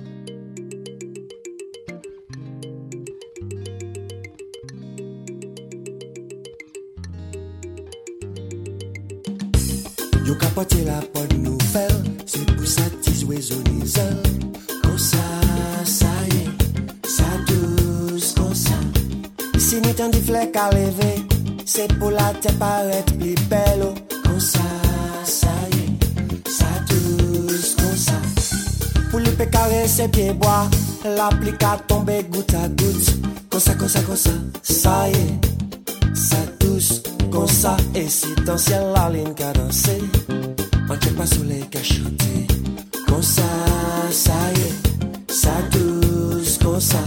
Yo 10.25 10.37
capote 10.37 10.75
la 10.85 11.01
bonne 11.13 11.43
nouvelle, 11.43 12.03
c'est 12.25 12.55
pour 12.55 12.67
ça 12.67 12.83
tes 13.03 13.25
oiseaux 13.25 13.61
les 13.65 13.99
ailes. 13.99 14.23
Comme 14.81 14.97
ça, 14.97 15.17
ça 15.83 16.05
y 16.29 17.09
ça. 17.09 17.23
Si 19.57 19.81
ni 19.81 19.93
tant 19.93 20.09
de 20.09 20.15
flèches 20.15 20.55
à 20.55 20.69
lever, 20.71 21.21
c'est 21.65 21.93
pour 21.99 22.11
la 22.11 22.33
tête 22.41 22.57
paraître 22.57 23.13
plus 23.17 23.35
belle. 23.49 23.93
Goutte 32.29 32.53
à 32.53 32.67
goutte. 32.67 33.17
Comme 33.49 33.59
ça, 33.59 33.73
comme 33.75 33.87
ça, 33.87 34.01
comme 34.01 34.15
ça, 34.15 34.31
ça 34.63 35.09
y 35.09 35.11
est, 35.11 36.15
ça 36.15 36.37
douce 36.59 37.01
comme 37.31 37.47
ça. 37.47 37.77
Et 37.95 38.07
c'est 38.07 38.43
dans 38.45 38.53
le 38.53 38.57
ciel 38.57 38.83
la 38.95 39.09
ligne 39.09 39.33
qu'a 39.33 39.53
dansé. 39.53 40.01
On 40.89 40.97
tient 40.97 41.13
pas 41.13 41.25
soleil 41.25 41.65
qu'a 41.69 41.83
chanté. 41.83 42.47
Comme 43.07 43.23
ça, 43.23 43.43
ça 44.11 44.31
y 44.55 44.59
est, 44.59 45.33
ça 45.33 45.51
douce 45.71 46.57
comme 46.61 46.79
ça. 46.79 47.03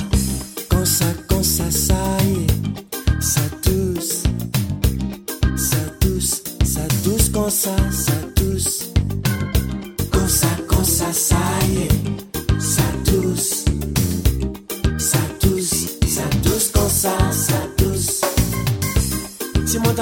Comme 0.68 0.86
ça, 0.86 1.06
comme 1.28 1.44
ça, 1.44 1.70
ça 1.70 1.94
y 2.24 2.44
est, 2.44 2.52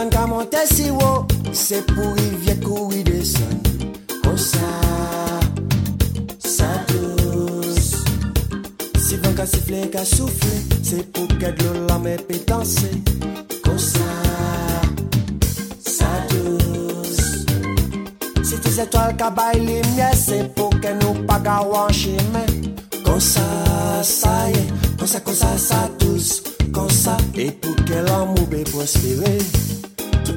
tan 0.01 0.09
ka 0.09 0.25
monte 0.27 0.61
si 0.65 0.89
wo 0.89 1.27
Se 1.53 1.83
pou 1.85 2.15
rivye 2.17 2.55
kou 2.65 2.89
i 2.97 3.03
desan 3.05 3.61
Kon 4.25 4.39
Sa 4.41 4.69
Sa 6.41 6.69
tous. 6.89 7.89
Si 8.97 9.19
van 9.21 9.37
ka 9.37 9.45
sifle 9.45 9.83
ka 9.93 10.05
soufle 10.09 10.81
Se 10.81 11.03
pou 11.13 11.29
ke 11.41 11.53
dlo 11.59 11.85
la 11.91 11.99
me 12.01 12.17
pe 12.29 12.41
danse 12.49 12.89
Kon 13.61 13.77
Sa 13.77 14.09
Sa 15.85 16.09
tous. 16.33 17.21
Si 18.41 18.57
ti 18.57 18.73
zetwal 18.79 19.13
ka 19.21 19.29
bay 19.37 19.61
li 19.61 19.83
mye 19.93 20.09
Se 20.17 20.41
pou 20.57 20.73
ke 20.81 20.95
nou 21.03 21.27
pa 21.29 21.37
ga 21.45 21.61
wan 21.69 21.93
chime 21.93 22.47
Kon 23.05 23.21
sa 23.21 23.45
Sa 24.01 24.49
ye 24.49 24.65
Kon 24.97 25.09
sa 25.09 25.21
kon 25.25 25.37
sa 25.37 25.53
sa 25.61 25.85
tous. 26.01 26.41
Kon 26.73 26.89
sa 26.93 27.19
e 27.35 27.51
pou 27.61 27.73
ke 27.89 28.01
l'amou 28.07 28.49
be 28.49 28.65
prospere. 28.69 29.80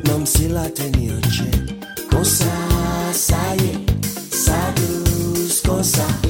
Nam 0.04 0.26
si 0.26 0.48
la 0.48 0.70
teni 0.70 1.10
anje 1.12 1.52
Konsa, 2.10 2.52
sa 3.14 3.42
ye, 3.62 3.74
sa 4.30 4.58
douz 4.76 5.62
konsa 5.62 6.23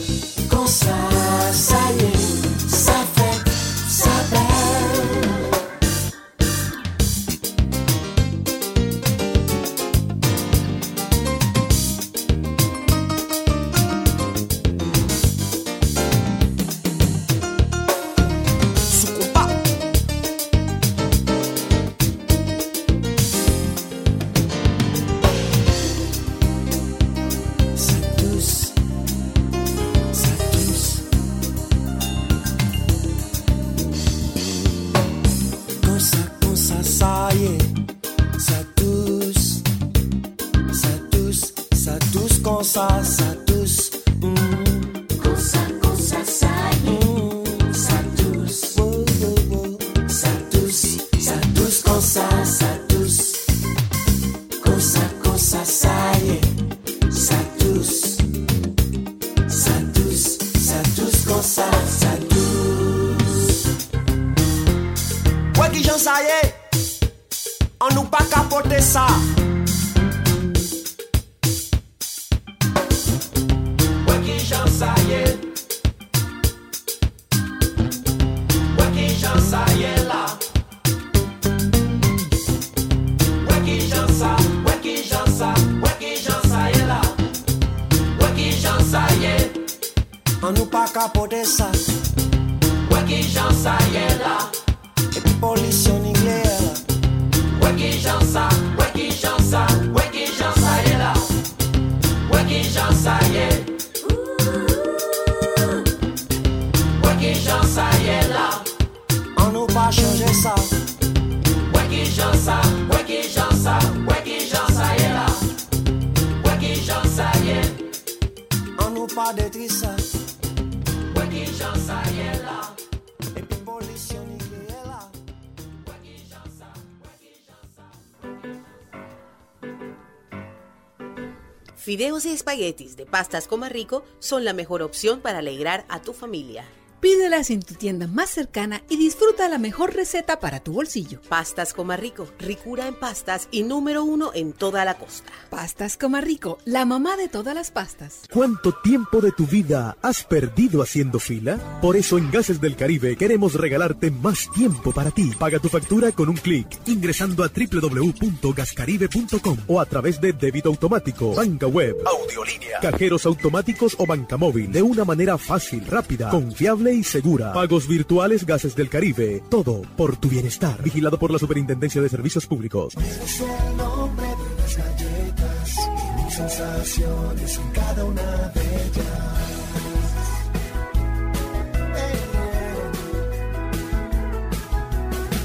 Fideos 131.84 132.26
y 132.26 132.30
espaguetis 132.30 132.96
de 132.96 133.06
pastas 133.06 133.46
Coma 133.50 133.68
Rico 133.68 134.06
son 134.20 134.46
la 134.46 134.54
mejor 134.54 134.82
opción 134.82 135.20
para 135.20 135.40
alegrar 135.40 135.84
a 135.90 136.02
tu 136.02 136.14
familia. 136.14 136.64
Pídelas 137.04 137.50
en 137.50 137.62
tu 137.62 137.74
tienda 137.74 138.08
más 138.08 138.30
cercana 138.30 138.82
y 138.90 138.96
disfruta 138.96 139.50
la 139.50 139.58
mejor 139.58 139.94
receta 139.94 140.40
para 140.40 140.62
tu 140.62 140.72
bolsillo. 140.72 141.20
Pastas 141.28 141.74
Coma 141.74 141.98
Rico, 141.98 142.30
ricura 142.40 142.88
en 142.88 142.96
pastas 142.96 143.50
y 143.52 143.64
número 143.64 144.06
uno 144.06 144.32
en 144.34 144.54
toda 144.54 144.86
la 144.86 144.94
costa. 144.94 145.34
Pastas 145.50 145.98
Coma 145.98 146.22
Rico, 146.22 146.60
la 146.64 146.86
mamá 146.86 147.18
de 147.18 147.28
todas 147.28 147.54
las 147.54 147.72
pastas. 147.72 148.22
¿Cuánto 148.32 148.72
tiempo 148.82 149.20
de 149.20 149.34
tu 149.34 149.46
vida 149.46 149.98
has 150.02 150.24
perdido 150.24 150.82
haciendo 150.82 151.20
fila? 151.20 151.58
Por 151.82 151.98
eso 151.98 152.18
en 152.18 152.32
Gases 152.32 152.62
del 152.62 152.78
Caribe 152.78 153.18
queremos 153.18 153.56
regalarte 153.56 154.10
más 154.10 154.50
tiempo 154.56 154.94
para 154.94 155.12
ti. 155.12 155.30
Paga 155.38 155.60
tu 155.60 155.68
factura 155.68 156.14
con 156.14 156.30
un 156.30 156.38
clic 156.38 156.68
ingresando 156.88 157.44
a 157.44 157.50
www.gascaribe.com 157.50 159.58
o 159.68 159.82
a 159.82 159.86
través 159.88 160.22
de 160.22 160.32
débito 160.32 160.70
automático, 160.70 161.36
banca 161.36 161.68
web, 161.68 161.98
Audiolínea. 162.06 162.80
cajeros 162.80 163.26
automáticos 163.26 163.94
o 164.00 164.06
banca 164.06 164.38
móvil 164.38 164.72
de 164.72 164.82
una 164.82 165.04
manera 165.04 165.38
fácil, 165.38 165.86
rápida, 165.86 166.30
confiable 166.30 166.93
y 166.94 167.04
segura. 167.04 167.54
Pagos 167.54 167.88
virtuales 167.88 168.46
Gases 168.46 168.76
del 168.76 168.90
Caribe. 168.90 169.44
Todo 169.50 169.82
por 169.96 170.18
tu 170.18 170.30
bienestar. 170.30 170.82
Vigilado 170.82 171.18
por 171.18 171.32
la 171.32 171.40
Superintendencia 171.40 172.02
de 172.02 172.10
Servicios 172.10 172.46
Públicos. 172.46 172.94
El 172.96 173.78
nombre 173.78 174.26
de 174.26 174.62
las 174.62 174.78
galletas 174.78 175.78
y 175.78 176.24
mis 176.24 176.34
sensaciones 176.34 177.58
en 177.58 177.72
cada 177.72 178.06
una 178.06 178.22
de 178.22 178.62
ellas. 178.62 179.34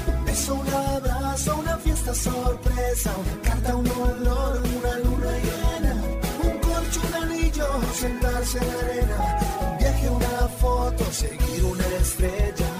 Un 0.07 0.25
beso, 0.25 0.53
un 0.55 0.67
abrazo, 0.67 1.57
una 1.57 1.77
fiesta 1.77 2.13
sorpresa, 2.13 3.11
una 3.17 3.41
carta, 3.41 3.75
un 3.75 3.87
olor, 3.89 4.61
una 4.77 4.99
luna 4.99 5.31
llena, 5.47 5.93
un 6.43 6.57
corcho, 6.59 7.01
un 7.07 7.23
anillo, 7.23 7.65
sentarse 7.93 8.57
en 8.57 8.67
la 8.67 8.79
arena, 8.79 9.48
foto, 10.59 11.03
seguir 11.11 11.63
una 11.63 11.87
estrella. 12.01 12.71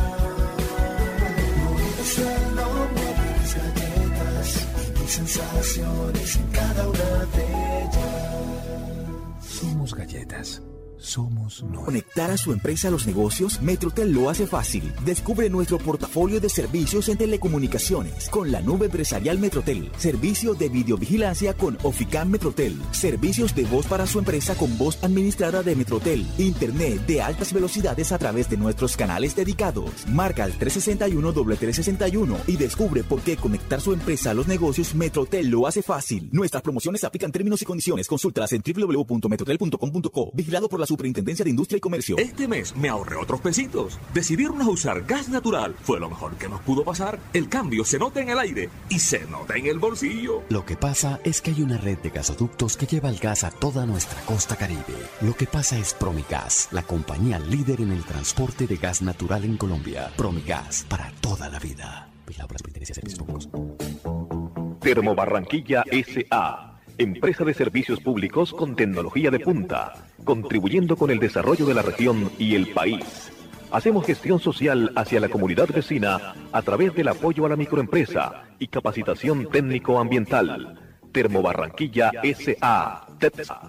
Es 2.02 2.18
el 2.20 2.56
nombre 2.56 3.08
de 3.20 3.30
las 3.38 3.56
galletas 3.56 4.48
y 4.86 5.00
mis 5.00 5.12
sensaciones 5.12 6.36
en 6.36 6.48
cada 6.52 6.88
una 6.88 7.26
de 7.36 7.46
ellas. 7.84 9.44
Somos 9.60 9.94
galletas. 9.94 10.62
Somos 11.00 11.64
Conectar 11.86 12.30
a 12.30 12.38
su 12.38 12.52
empresa 12.52 12.90
a 12.90 12.92
los 12.92 13.08
negocios, 13.08 13.62
Metrotel 13.62 14.12
lo 14.12 14.30
hace 14.30 14.46
fácil. 14.46 14.92
Descubre 15.06 15.50
nuestro 15.50 15.78
portafolio 15.78 16.42
de 16.42 16.50
servicios 16.50 17.08
en 17.10 17.18
telecomunicaciones 17.18 18.30
con 18.30 18.52
la 18.52 18.62
nube 18.62 18.88
empresarial 18.88 19.40
Metrotel. 19.40 19.90
Servicio 19.98 20.54
de 20.56 20.68
videovigilancia 20.70 21.54
con 21.54 21.78
Oficam 21.84 22.30
Metrotel. 22.30 22.78
Servicios 22.92 23.56
de 23.56 23.64
voz 23.64 23.86
para 23.88 24.06
su 24.08 24.20
empresa 24.20 24.56
con 24.56 24.78
voz 24.78 25.02
administrada 25.02 25.64
de 25.64 25.76
Metrotel. 25.76 26.28
Internet 26.38 27.06
de 27.06 27.22
altas 27.22 27.54
velocidades 27.54 28.12
a 28.12 28.18
través 28.18 28.50
de 28.50 28.58
nuestros 28.58 28.98
canales 28.98 29.36
dedicados. 29.36 30.06
Marca 30.08 30.44
al 30.44 30.54
361-361 30.60 32.38
y 32.48 32.58
descubre 32.58 33.04
por 33.04 33.22
qué 33.22 33.38
conectar 33.38 33.80
su 33.80 33.94
empresa 33.94 34.32
a 34.32 34.34
los 34.34 34.48
negocios 34.48 34.94
Metrotel 34.96 35.48
lo 35.50 35.66
hace 35.66 35.82
fácil. 35.82 36.30
Nuestras 36.34 36.62
promociones 36.62 37.04
aplican 37.06 37.32
términos 37.32 37.62
y 37.62 37.66
condiciones. 37.66 38.08
Consultas 38.08 38.52
en 38.52 38.62
www.metrotel.com.co. 38.62 40.32
Vigilado 40.34 40.68
por 40.68 40.80
la 40.80 40.89
Superintendencia 40.90 41.44
de 41.44 41.52
Industria 41.52 41.78
y 41.78 41.82
Comercio. 41.82 42.18
Este 42.18 42.48
mes 42.48 42.76
me 42.76 42.90
ahorré 42.90 43.16
otros 43.16 43.42
pesitos. 43.42 44.00
Decidieron 44.12 44.60
usar 44.64 45.04
gas 45.04 45.30
natural. 45.30 45.76
Fue 45.84 46.00
lo 46.00 46.10
mejor 46.10 46.36
que 46.38 46.50
nos 46.50 46.62
pudo 46.62 46.84
pasar. 46.84 47.20
El 47.32 47.48
cambio 47.48 47.86
se 47.86 48.00
nota 48.00 48.22
en 48.22 48.30
el 48.30 48.40
aire 48.40 48.70
y 48.90 48.98
se 48.98 49.20
nota 49.28 49.56
en 49.56 49.68
el 49.68 49.78
bolsillo. 49.78 50.42
Lo 50.50 50.66
que 50.66 50.76
pasa 50.76 51.20
es 51.24 51.42
que 51.42 51.52
hay 51.52 51.62
una 51.62 51.78
red 51.78 52.00
de 52.00 52.10
gasoductos 52.10 52.76
que 52.76 52.88
lleva 52.88 53.10
el 53.10 53.20
gas 53.20 53.44
a 53.44 53.52
toda 53.52 53.86
nuestra 53.86 54.20
costa 54.22 54.56
caribe. 54.56 54.96
Lo 55.22 55.36
que 55.36 55.46
pasa 55.46 55.78
es 55.78 55.94
Promigas, 55.94 56.70
la 56.72 56.82
compañía 56.82 57.38
líder 57.38 57.82
en 57.82 57.92
el 57.92 58.04
transporte 58.04 58.66
de 58.66 58.78
gas 58.78 59.04
natural 59.04 59.44
en 59.44 59.58
Colombia. 59.58 60.12
Promigas, 60.18 60.88
para 60.90 61.12
toda 61.22 61.50
la 61.50 61.60
vida. 61.60 62.10
Vigilado 62.26 62.48
por 62.48 62.56
la 62.56 62.60
Superintendencia 62.60 62.96
de 62.96 63.10
Servicios 63.12 63.48
Públicos. 63.48 64.80
Termobarranquilla 64.82 65.84
S.A. 65.92 66.69
Empresa 67.00 67.46
de 67.46 67.54
servicios 67.54 68.02
públicos 68.02 68.52
con 68.52 68.76
tecnología 68.76 69.32
de 69.32 69.40
punta, 69.40 69.94
contribuyendo 70.26 70.98
con 70.98 71.10
el 71.10 71.18
desarrollo 71.18 71.66
de 71.66 71.74
la 71.74 71.82
región 71.82 72.30
y 72.38 72.56
el 72.56 72.74
país. 72.74 73.32
Hacemos 73.72 74.06
gestión 74.06 74.42
social 74.42 74.92
hacia 74.98 75.22
la 75.22 75.30
comunidad 75.30 75.70
vecina 75.70 76.36
a 76.52 76.62
través 76.62 76.94
del 76.94 77.08
apoyo 77.08 77.46
a 77.46 77.50
la 77.50 77.56
microempresa 77.56 78.44
y 78.60 78.68
capacitación 78.68 79.50
técnico-ambiental. 79.50 80.78
Termobarranquilla 81.14 82.12
S.A. 82.22 83.08
TEPSA. 83.18 83.62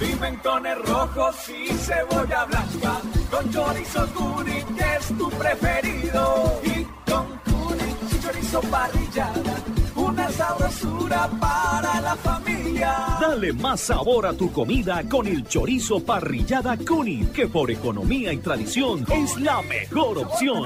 Y 0.00 0.14
con 3.30 3.50
chorizo 3.52 4.06
cuni, 4.14 4.64
que 4.76 4.94
una 10.24 10.32
sabrosura 10.32 11.28
para 11.40 12.00
la 12.00 12.16
familia. 12.16 13.18
Dale 13.20 13.52
más 13.52 13.80
sabor 13.80 14.26
a 14.26 14.32
tu 14.32 14.50
comida 14.52 15.02
con 15.08 15.26
el 15.26 15.46
chorizo 15.46 16.00
parrillada 16.00 16.76
Cuni, 16.78 17.26
que 17.26 17.46
por 17.46 17.70
economía 17.70 18.32
y 18.32 18.38
tradición 18.38 19.04
es 19.10 19.36
la 19.40 19.60
mejor 19.62 20.18
opción. 20.18 20.64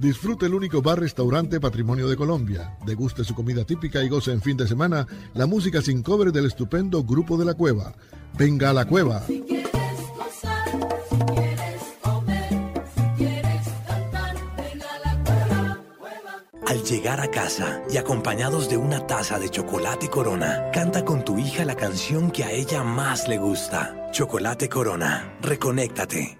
Disfrute 0.00 0.46
el 0.46 0.54
único 0.54 0.80
bar-restaurante 0.80 1.60
Patrimonio 1.60 2.08
de 2.08 2.16
Colombia. 2.16 2.74
Deguste 2.86 3.22
su 3.22 3.34
comida 3.34 3.64
típica 3.64 4.02
y 4.02 4.08
goce 4.08 4.32
en 4.32 4.40
fin 4.40 4.56
de 4.56 4.66
semana 4.66 5.06
la 5.34 5.44
música 5.44 5.82
sin 5.82 6.02
cover 6.02 6.32
del 6.32 6.46
estupendo 6.46 7.04
Grupo 7.04 7.36
de 7.36 7.44
la 7.44 7.52
Cueva. 7.52 7.92
Venga 8.38 8.70
a 8.70 8.72
la 8.72 8.86
cueva. 8.86 9.20
Si 9.26 9.42
quieres 9.42 9.70
gozar, 10.16 10.64
si 11.10 11.16
quieres 11.34 11.82
comer, 12.00 12.48
si 12.94 13.02
quieres 13.18 13.68
cantar, 13.86 14.34
ven 14.56 14.82
a 14.82 14.98
la 15.04 15.84
cueva. 15.98 16.44
Al 16.66 16.82
llegar 16.82 17.20
a 17.20 17.30
casa 17.30 17.82
y 17.92 17.98
acompañados 17.98 18.70
de 18.70 18.78
una 18.78 19.06
taza 19.06 19.38
de 19.38 19.50
chocolate 19.50 20.08
Corona, 20.08 20.70
canta 20.72 21.04
con 21.04 21.26
tu 21.26 21.36
hija 21.36 21.66
la 21.66 21.74
canción 21.74 22.30
que 22.30 22.44
a 22.44 22.52
ella 22.52 22.82
más 22.84 23.28
le 23.28 23.36
gusta. 23.36 24.10
Chocolate 24.12 24.70
Corona, 24.70 25.36
reconéctate. 25.42 26.38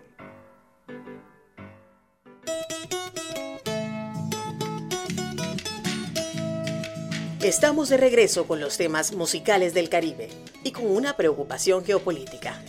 Estamos 7.43 7.89
de 7.89 7.97
regreso 7.97 8.47
con 8.47 8.61
los 8.61 8.77
temas 8.77 9.15
musicales 9.15 9.73
del 9.73 9.89
Caribe 9.89 10.29
y 10.63 10.73
con 10.73 10.85
una 10.85 11.17
preocupación 11.17 11.83
geopolítica. 11.87 12.61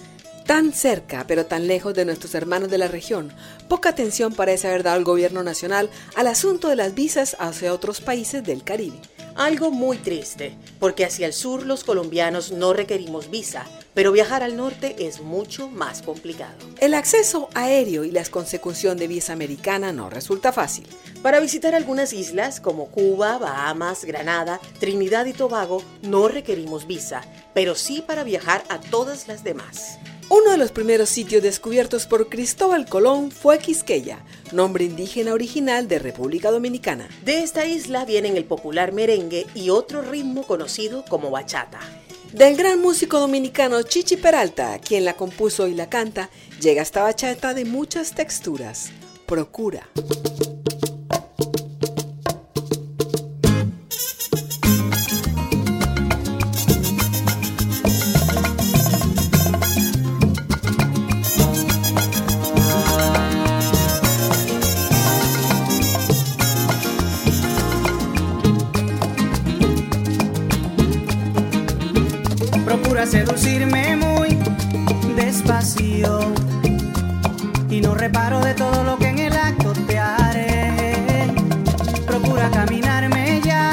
Tan 0.45 0.71
cerca, 0.71 1.25
pero 1.27 1.45
tan 1.45 1.67
lejos 1.67 1.93
de 1.93 2.05
nuestros 2.05 2.33
hermanos 2.35 2.69
de 2.69 2.77
la 2.77 2.87
región, 2.87 3.33
poca 3.67 3.89
atención 3.89 4.33
parece 4.33 4.69
haber 4.69 4.83
dado 4.83 4.97
el 4.97 5.03
gobierno 5.03 5.43
nacional 5.43 5.89
al 6.15 6.27
asunto 6.27 6.69
de 6.69 6.77
las 6.77 6.93
visas 6.93 7.35
hacia 7.37 7.73
otros 7.73 7.99
países 7.99 8.45
del 8.45 8.63
Caribe. 8.63 9.01
Algo 9.35 9.71
muy 9.71 9.97
triste, 9.97 10.55
porque 10.79 11.05
hacia 11.05 11.25
el 11.27 11.33
sur 11.33 11.65
los 11.65 11.83
colombianos 11.83 12.51
no 12.51 12.73
requerimos 12.73 13.31
visa, 13.31 13.65
pero 13.93 14.11
viajar 14.11 14.43
al 14.43 14.57
norte 14.57 14.95
es 14.99 15.21
mucho 15.21 15.69
más 15.69 16.01
complicado. 16.01 16.53
El 16.79 16.93
acceso 16.93 17.49
aéreo 17.53 18.03
y 18.03 18.11
la 18.11 18.23
consecución 18.25 18.97
de 18.97 19.07
visa 19.07 19.33
americana 19.33 19.93
no 19.93 20.09
resulta 20.09 20.51
fácil. 20.51 20.87
Para 21.21 21.39
visitar 21.39 21.75
algunas 21.75 22.13
islas 22.13 22.59
como 22.59 22.87
Cuba, 22.87 23.37
Bahamas, 23.37 24.05
Granada, 24.05 24.59
Trinidad 24.79 25.25
y 25.25 25.33
Tobago 25.33 25.83
no 26.01 26.27
requerimos 26.27 26.85
visa, 26.85 27.21
pero 27.53 27.75
sí 27.75 28.03
para 28.05 28.23
viajar 28.23 28.63
a 28.69 28.79
todas 28.79 29.27
las 29.27 29.43
demás. 29.43 29.97
Uno 30.33 30.51
de 30.51 30.57
los 30.57 30.71
primeros 30.71 31.09
sitios 31.09 31.43
descubiertos 31.43 32.05
por 32.05 32.29
Cristóbal 32.29 32.85
Colón 32.87 33.31
fue 33.31 33.59
Quisqueya, 33.59 34.23
nombre 34.53 34.85
indígena 34.85 35.33
original 35.33 35.89
de 35.89 35.99
República 35.99 36.51
Dominicana. 36.51 37.09
De 37.25 37.43
esta 37.43 37.65
isla 37.65 38.05
vienen 38.05 38.37
el 38.37 38.45
popular 38.45 38.93
merengue 38.93 39.45
y 39.55 39.71
otro 39.71 40.01
ritmo 40.01 40.47
conocido 40.47 41.03
como 41.03 41.31
bachata. 41.31 41.81
Del 42.31 42.55
gran 42.55 42.79
músico 42.79 43.19
dominicano 43.19 43.81
Chichi 43.81 44.15
Peralta, 44.15 44.79
quien 44.79 45.03
la 45.03 45.17
compuso 45.17 45.67
y 45.67 45.75
la 45.75 45.89
canta, 45.89 46.29
llega 46.61 46.81
esta 46.81 47.03
bachata 47.03 47.53
de 47.53 47.65
muchas 47.65 48.15
texturas. 48.15 48.89
Procura. 49.25 49.89
Seducirme 73.11 73.97
muy 73.97 74.37
despacio 75.17 76.21
y 77.69 77.81
no 77.81 77.93
reparo 77.93 78.39
de 78.39 78.53
todo 78.53 78.85
lo 78.85 78.97
que 78.97 79.09
en 79.09 79.19
el 79.19 79.33
acto 79.33 79.73
te 79.85 79.99
haré. 79.99 81.27
Procura 82.07 82.49
caminarme 82.51 83.41
ya 83.43 83.69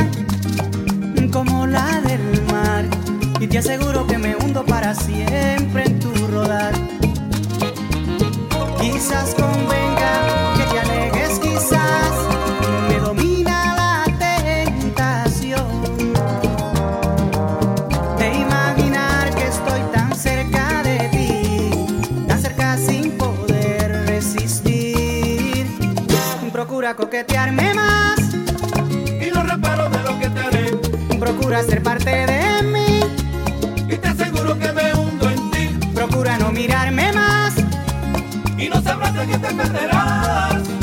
como 1.30 1.68
la 1.68 2.00
del 2.00 2.42
mar 2.50 2.84
y 3.38 3.46
te 3.46 3.58
aseguro 3.58 4.08
que 4.08 4.18
me 4.18 4.34
hundo 4.34 4.66
para 4.66 4.92
siempre 4.92 5.84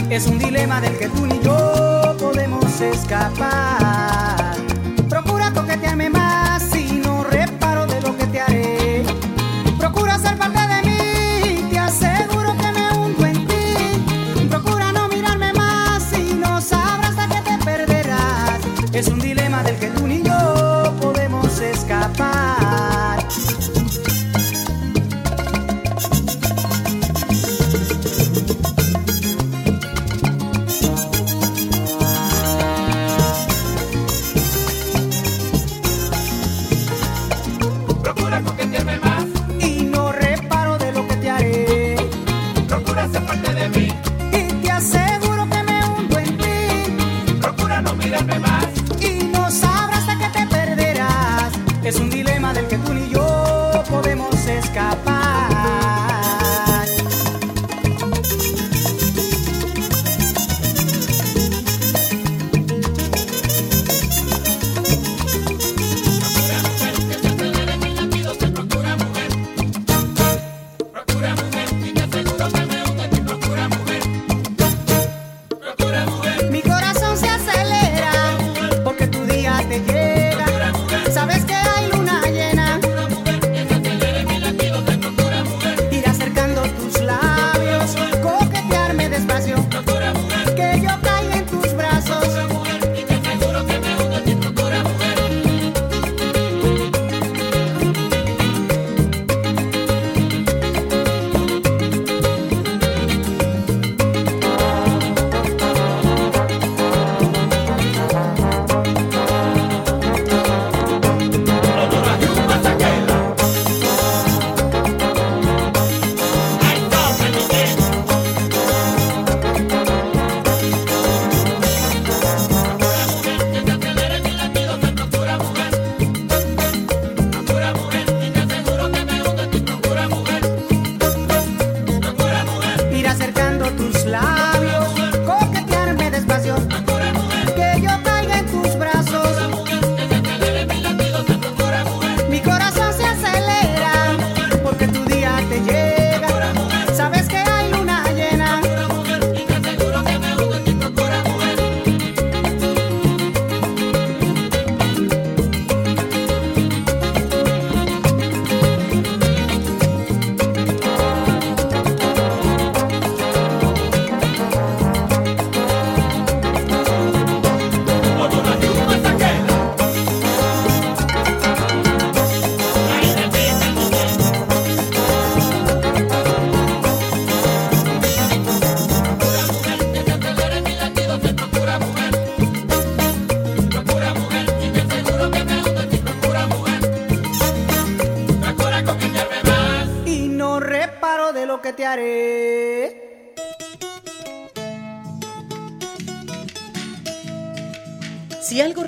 Es 0.09 0.27
un 0.27 0.39
dilema 0.39 0.79
del 0.79 0.97
que 0.97 1.09
tú 1.09 1.25
ni 1.25 1.39
yo 1.41 2.15
podemos 2.17 2.79
escapar. 2.79 4.04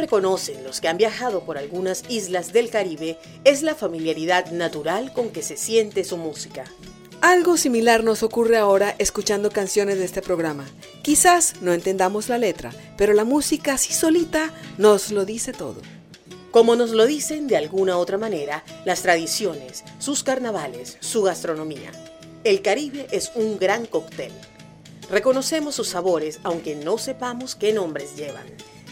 reconocen 0.08 0.64
los 0.64 0.80
que 0.80 0.88
han 0.88 0.96
viajado 0.96 1.42
por 1.42 1.58
algunas 1.58 2.04
islas 2.08 2.54
del 2.54 2.70
Caribe 2.70 3.20
es 3.44 3.62
la 3.62 3.76
familiaridad 3.76 4.52
natural 4.52 5.12
con 5.12 5.32
que 5.32 5.42
se 5.42 5.58
siente 5.58 6.06
su 6.06 6.16
música. 6.16 6.64
Algo 7.20 7.58
similar 7.58 8.06
nos 8.06 8.24
ocurre 8.24 8.56
ahora 8.56 8.96
escuchando 9.00 9.52
canciones 9.52 9.98
de 9.98 10.06
este 10.06 10.22
programa. 10.22 10.66
Quizás 11.02 11.56
no 11.60 11.74
entendamos 11.74 12.30
la 12.30 12.38
letra, 12.38 12.72
pero 12.96 13.12
la 13.12 13.26
música 13.26 13.74
así 13.74 13.92
solita 13.92 14.54
nos 14.78 15.12
lo 15.12 15.26
dice 15.26 15.52
todo. 15.52 15.82
Como 16.52 16.78
nos 16.78 16.92
lo 16.92 17.06
dicen 17.06 17.50
de 17.50 17.58
alguna 17.58 17.98
otra 17.98 18.18
manera, 18.18 18.64
las 18.86 19.02
tradiciones, 19.02 19.84
sus 20.00 20.24
carnavales, 20.24 20.96
su 21.02 21.24
gastronomía. 21.24 21.92
El 22.46 22.62
Caribe 22.62 23.08
es 23.12 23.34
un 23.36 23.60
gran 23.60 23.86
cóctel. 23.86 24.32
Reconocemos 25.12 25.76
sus 25.76 25.90
sabores 25.90 26.40
aunque 26.44 26.76
no 26.76 26.98
sepamos 26.98 27.56
qué 27.56 27.74
nombres 27.74 28.16
llevan. 28.16 28.48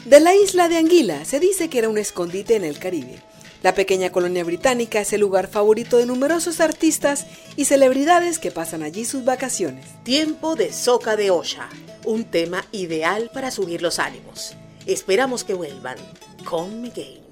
De 0.06 0.20
la 0.20 0.36
isla 0.36 0.70
de 0.70 0.78
Anguila 0.78 1.26
se 1.26 1.40
dice 1.40 1.68
que 1.68 1.80
era 1.80 1.90
un 1.90 1.98
escondite 1.98 2.56
en 2.56 2.64
el 2.64 2.78
Caribe. 2.78 3.24
La 3.64 3.74
pequeña 3.74 4.12
colonia 4.12 4.44
británica 4.44 5.02
es 5.02 5.12
el 5.14 5.22
lugar 5.22 5.48
favorito 5.48 5.98
de 5.98 6.06
numerosos 6.06 6.60
artistas 6.60 7.26
y 7.56 7.66
celebridades 7.66 8.38
que 8.38 8.52
pasan 8.52 8.84
allí 8.84 9.04
sus 9.04 9.26
vacaciones. 9.26 9.88
Tiempo 10.04 10.56
de 10.56 10.72
soca 10.72 11.16
de 11.16 11.32
olla, 11.32 11.70
un 12.06 12.24
tema 12.24 12.68
ideal 12.72 13.32
para 13.34 13.50
subir 13.50 13.82
los 13.82 13.98
ánimos. 13.98 14.54
Esperamos 14.86 15.44
que 15.44 15.56
vuelvan 15.56 15.98
con 16.44 16.84
Miguel. 16.84 17.25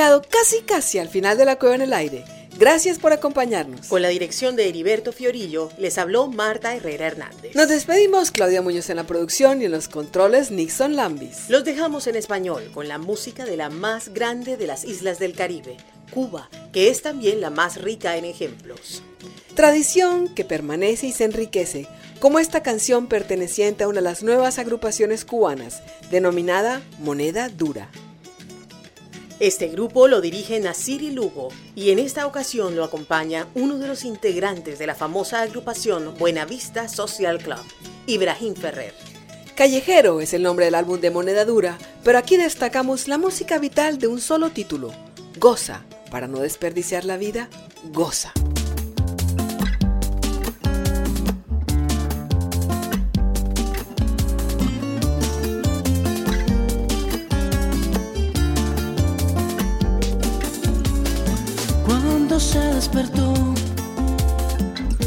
Llegado 0.00 0.22
casi 0.22 0.62
casi 0.62 0.98
al 0.98 1.10
final 1.10 1.36
de 1.36 1.44
la 1.44 1.58
cueva 1.58 1.74
en 1.74 1.82
el 1.82 1.92
aire. 1.92 2.24
Gracias 2.58 2.98
por 2.98 3.12
acompañarnos. 3.12 3.86
Con 3.86 4.00
la 4.00 4.08
dirección 4.08 4.56
de 4.56 4.66
Heriberto 4.66 5.12
Fiorillo, 5.12 5.70
les 5.76 5.98
habló 5.98 6.26
Marta 6.26 6.74
Herrera 6.74 7.08
Hernández. 7.08 7.54
Nos 7.54 7.68
despedimos, 7.68 8.30
Claudia 8.30 8.62
Muñoz 8.62 8.88
en 8.88 8.96
la 8.96 9.04
producción 9.04 9.60
y 9.60 9.66
en 9.66 9.72
los 9.72 9.88
controles 9.88 10.50
Nixon 10.50 10.96
Lambis. 10.96 11.50
Los 11.50 11.64
dejamos 11.64 12.06
en 12.06 12.16
español 12.16 12.70
con 12.72 12.88
la 12.88 12.96
música 12.96 13.44
de 13.44 13.58
la 13.58 13.68
más 13.68 14.08
grande 14.14 14.56
de 14.56 14.66
las 14.66 14.84
islas 14.84 15.18
del 15.18 15.34
Caribe, 15.34 15.76
Cuba, 16.10 16.48
que 16.72 16.88
es 16.88 17.02
también 17.02 17.42
la 17.42 17.50
más 17.50 17.78
rica 17.78 18.16
en 18.16 18.24
ejemplos. 18.24 19.02
Tradición 19.54 20.34
que 20.34 20.46
permanece 20.46 21.08
y 21.08 21.12
se 21.12 21.24
enriquece, 21.24 21.88
como 22.20 22.38
esta 22.38 22.62
canción 22.62 23.06
perteneciente 23.06 23.84
a 23.84 23.88
una 23.88 24.00
de 24.00 24.04
las 24.04 24.22
nuevas 24.22 24.58
agrupaciones 24.58 25.26
cubanas, 25.26 25.82
denominada 26.10 26.80
Moneda 27.00 27.50
Dura. 27.50 27.90
Este 29.40 29.68
grupo 29.68 30.06
lo 30.06 30.20
dirige 30.20 30.60
Nasiri 30.60 31.12
Lugo 31.12 31.48
y 31.74 31.92
en 31.92 31.98
esta 31.98 32.26
ocasión 32.26 32.76
lo 32.76 32.84
acompaña 32.84 33.48
uno 33.54 33.78
de 33.78 33.88
los 33.88 34.04
integrantes 34.04 34.78
de 34.78 34.86
la 34.86 34.94
famosa 34.94 35.40
agrupación 35.40 36.14
Buenavista 36.18 36.90
Social 36.90 37.38
Club, 37.38 37.64
Ibrahim 38.06 38.54
Ferrer. 38.54 38.92
Callejero 39.56 40.20
es 40.20 40.34
el 40.34 40.42
nombre 40.42 40.66
del 40.66 40.74
álbum 40.74 41.00
de 41.00 41.10
Moneda 41.10 41.46
Dura, 41.46 41.78
pero 42.04 42.18
aquí 42.18 42.36
destacamos 42.36 43.08
la 43.08 43.16
música 43.16 43.58
vital 43.58 43.98
de 43.98 44.08
un 44.08 44.20
solo 44.20 44.50
título, 44.50 44.92
Goza, 45.38 45.86
para 46.10 46.28
no 46.28 46.40
desperdiciar 46.40 47.06
la 47.06 47.16
vida, 47.16 47.48
goza. 47.94 48.34
Se 62.50 62.74
despertó, 62.74 63.32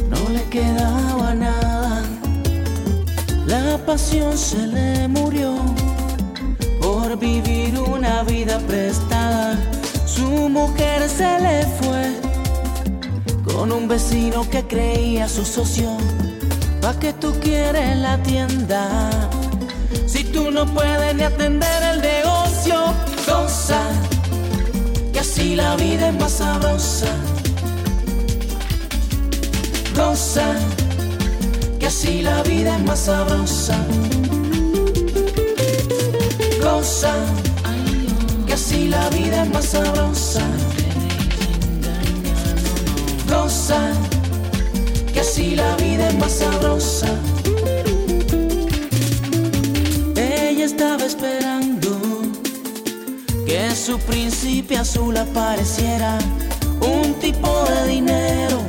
no 0.09 0.29
le 0.29 0.43
quedaba 0.49 1.33
nada. 1.33 2.01
La 3.45 3.77
pasión 3.85 4.37
se 4.37 4.65
le 4.65 5.09
murió 5.09 5.51
por 6.81 7.19
vivir 7.19 7.77
una 7.79 8.23
vida 8.23 8.59
prestada. 8.59 9.57
Su 10.05 10.47
mujer 10.57 11.09
se 11.09 11.37
le 11.45 11.65
fue 11.81 12.05
con 13.43 13.73
un 13.73 13.89
vecino 13.89 14.49
que 14.49 14.63
creía 14.65 15.27
su 15.27 15.43
socio. 15.43 15.97
¿Pa' 16.81 16.97
que 16.97 17.11
tú 17.11 17.33
quieres 17.41 17.97
la 17.97 18.17
tienda? 18.23 19.09
Si 20.07 20.23
tú 20.23 20.49
no 20.49 20.65
puedes 20.65 21.13
ni 21.13 21.23
atender 21.23 21.83
el 21.91 22.01
negocio, 22.01 22.75
goza 23.27 23.81
que 25.11 25.19
así 25.19 25.57
la 25.57 25.75
vida 25.75 26.07
es 26.07 26.15
más 26.15 26.31
sabrosa. 26.31 27.32
Goza, 29.95 30.55
que 31.79 31.87
así 31.87 32.21
la 32.21 32.41
vida 32.43 32.77
es 32.77 32.83
más 32.83 32.99
sabrosa. 32.99 33.77
Goza, 36.61 37.13
que 38.47 38.53
así 38.53 38.87
la 38.87 39.09
vida 39.09 39.43
es 39.43 39.49
más 39.49 39.65
sabrosa. 39.65 40.41
Goza, 43.29 43.81
que 45.13 45.19
así 45.19 45.55
la 45.55 45.75
vida 45.77 46.09
es 46.09 46.17
más 46.17 46.31
sabrosa. 46.31 47.07
Ella 50.15 50.65
estaba 50.65 51.05
esperando 51.05 51.89
que 53.45 53.75
su 53.75 53.97
príncipe 53.99 54.77
azul 54.77 55.15
apareciera, 55.17 56.17
un 56.81 57.13
tipo 57.15 57.65
de 57.69 57.87
dinero, 57.87 58.61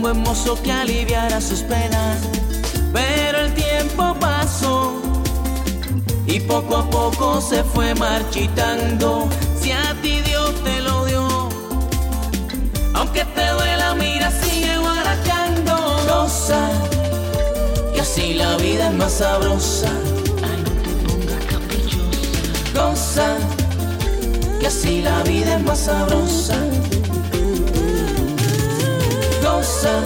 buen 0.00 0.20
mozo 0.22 0.60
que 0.62 0.72
aliviara 0.72 1.40
sus 1.40 1.60
penas, 1.60 2.18
pero 2.92 3.40
el 3.40 3.54
tiempo 3.54 4.14
pasó 4.18 5.00
y 6.26 6.40
poco 6.40 6.76
a 6.76 6.90
poco 6.90 7.40
se 7.40 7.62
fue 7.64 7.94
marchitando, 7.94 9.28
si 9.60 9.72
a 9.72 9.94
ti 10.00 10.20
Dios 10.22 10.54
te 10.64 10.80
lo 10.80 11.04
dio, 11.06 11.48
aunque 12.94 13.24
te 13.24 13.48
duela, 13.48 13.94
mira, 13.94 14.30
sigue 14.30 14.78
guarachando, 14.78 15.74
goza, 16.08 16.68
que 17.92 18.00
así 18.00 18.34
la 18.34 18.56
vida 18.56 18.88
es 18.88 18.94
más 18.94 19.12
sabrosa. 19.12 19.90
Goza, 22.74 23.36
que 24.60 24.66
así 24.66 25.02
la 25.02 25.22
vida 25.24 25.56
es 25.56 25.62
más 25.64 25.78
sabrosa. 25.80 26.79
Goza, 29.60 30.00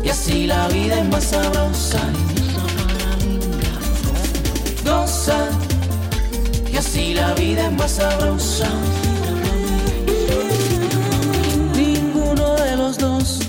que 0.00 0.10
así 0.12 0.46
la 0.46 0.68
vida 0.68 1.00
es 1.00 1.08
más 1.08 1.24
sabrosa. 1.24 1.98
Goza, 4.84 5.38
que 6.70 6.78
así 6.78 7.14
la 7.14 7.34
vida 7.34 7.66
es 7.66 7.72
más 7.72 7.90
sabrosa. 7.90 8.68
Ninguno 11.74 12.54
de 12.54 12.76
los 12.76 12.96
dos 12.98 13.40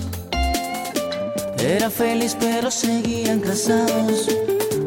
era 1.59 1.91
feliz, 1.91 2.35
pero 2.39 2.71
seguían 2.71 3.41
casados 3.41 4.27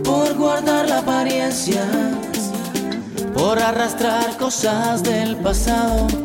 por 0.03 0.35
guardar 0.35 0.89
la 0.89 0.99
apariencia 0.99 1.85
por 3.35 3.61
arrastrar 3.61 4.37
cosas 4.37 5.05
del 5.05 5.37
pasado. 5.37 6.22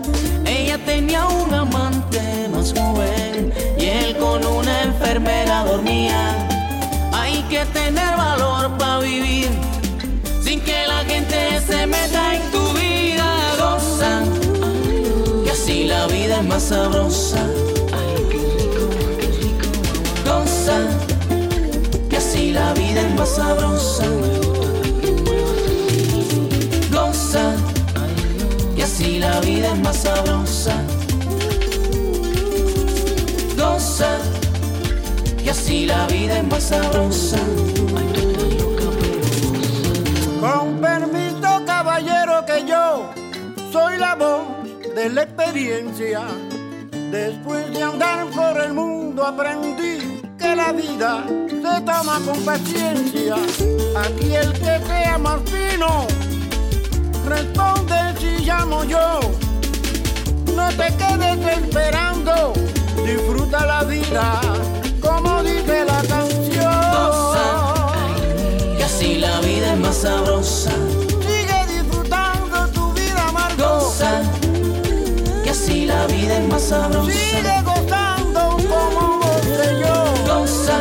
La 35.87 36.05
vida 36.07 36.39
es 36.39 36.47
más 36.47 36.63
sabrosa. 36.63 37.39
Con 40.39 40.79
permiso, 40.79 41.65
caballero, 41.65 42.45
que 42.45 42.65
yo 42.65 43.09
soy 43.71 43.97
la 43.97 44.15
voz 44.15 44.43
de 44.95 45.09
la 45.09 45.23
experiencia. 45.23 46.21
Después 47.11 47.71
de 47.73 47.83
andar 47.83 48.27
por 48.27 48.61
el 48.61 48.73
mundo 48.73 49.25
aprendí 49.25 50.21
que 50.37 50.55
la 50.55 50.71
vida 50.73 51.23
se 51.47 51.81
toma 51.81 52.19
con 52.25 52.39
paciencia. 52.43 53.35
Aquí 54.05 54.35
el 54.35 54.51
que 54.53 54.79
sea 54.87 55.17
más 55.17 55.39
fino 55.45 56.05
responde 57.27 57.95
si 58.19 58.45
llamo 58.45 58.83
yo. 58.83 59.19
No 60.55 60.67
te 60.69 60.87
quedes 61.01 61.57
esperando, 61.57 62.53
disfruta 63.05 63.65
la 63.65 63.83
vida, 63.83 64.41
como 65.01 65.43
dice 65.43 65.85
la 65.85 66.01
canción. 66.03 66.73
Goza, 66.91 67.47
y 68.77 68.81
así 68.81 69.15
la 69.15 69.39
vida 69.41 69.73
es 69.73 69.79
más 69.79 69.95
sabrosa. 69.97 70.71
Sigue 71.21 71.65
disfrutando 71.73 72.67
tu 72.69 72.93
vida, 72.93 73.31
Marco. 73.31 73.79
Goza, 73.79 74.21
que 75.43 75.49
así 75.49 75.85
la 75.85 76.05
vida 76.07 76.37
es 76.39 76.47
más 76.47 76.61
sabrosa. 76.63 77.11
Sigue 77.11 77.61
gozando 77.63 78.57
como 78.69 79.19
goce 79.19 79.79
yo. 79.81 80.33
Goza, 80.33 80.77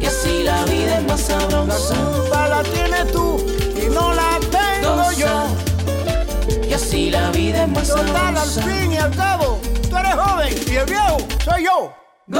que 0.00 0.06
así 0.08 0.42
la 0.44 0.64
vida 0.64 0.98
es 0.98 1.04
más 1.06 1.20
sabrosa. 1.20 1.94
La 1.94 2.10
culpa 2.10 2.48
la 2.48 2.62
tienes 2.62 3.12
tú 3.12 3.36
y 3.82 3.86
no 3.92 4.12
la 4.14 4.38
tengo 4.50 4.96
Goza, 4.96 5.12
yo. 5.16 6.60
que 6.68 6.74
así 6.74 7.10
la 7.10 7.30
vida 7.30 7.64
es 7.64 7.68
más 7.70 7.88
Total, 7.88 8.36
al 8.36 8.36
sabrosa. 8.36 8.62
fin 8.62 8.92
y 8.92 8.96
al 8.96 9.14
cabo, 9.14 9.58
tú 9.90 9.96
eres 9.96 10.14
joven 10.14 10.54
y 10.70 10.74
el 10.76 10.86
viejo 10.86 11.16
soy 11.44 11.64
yo. 11.64 11.92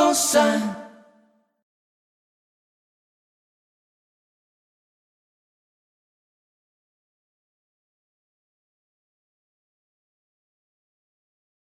Goza, 0.08 0.77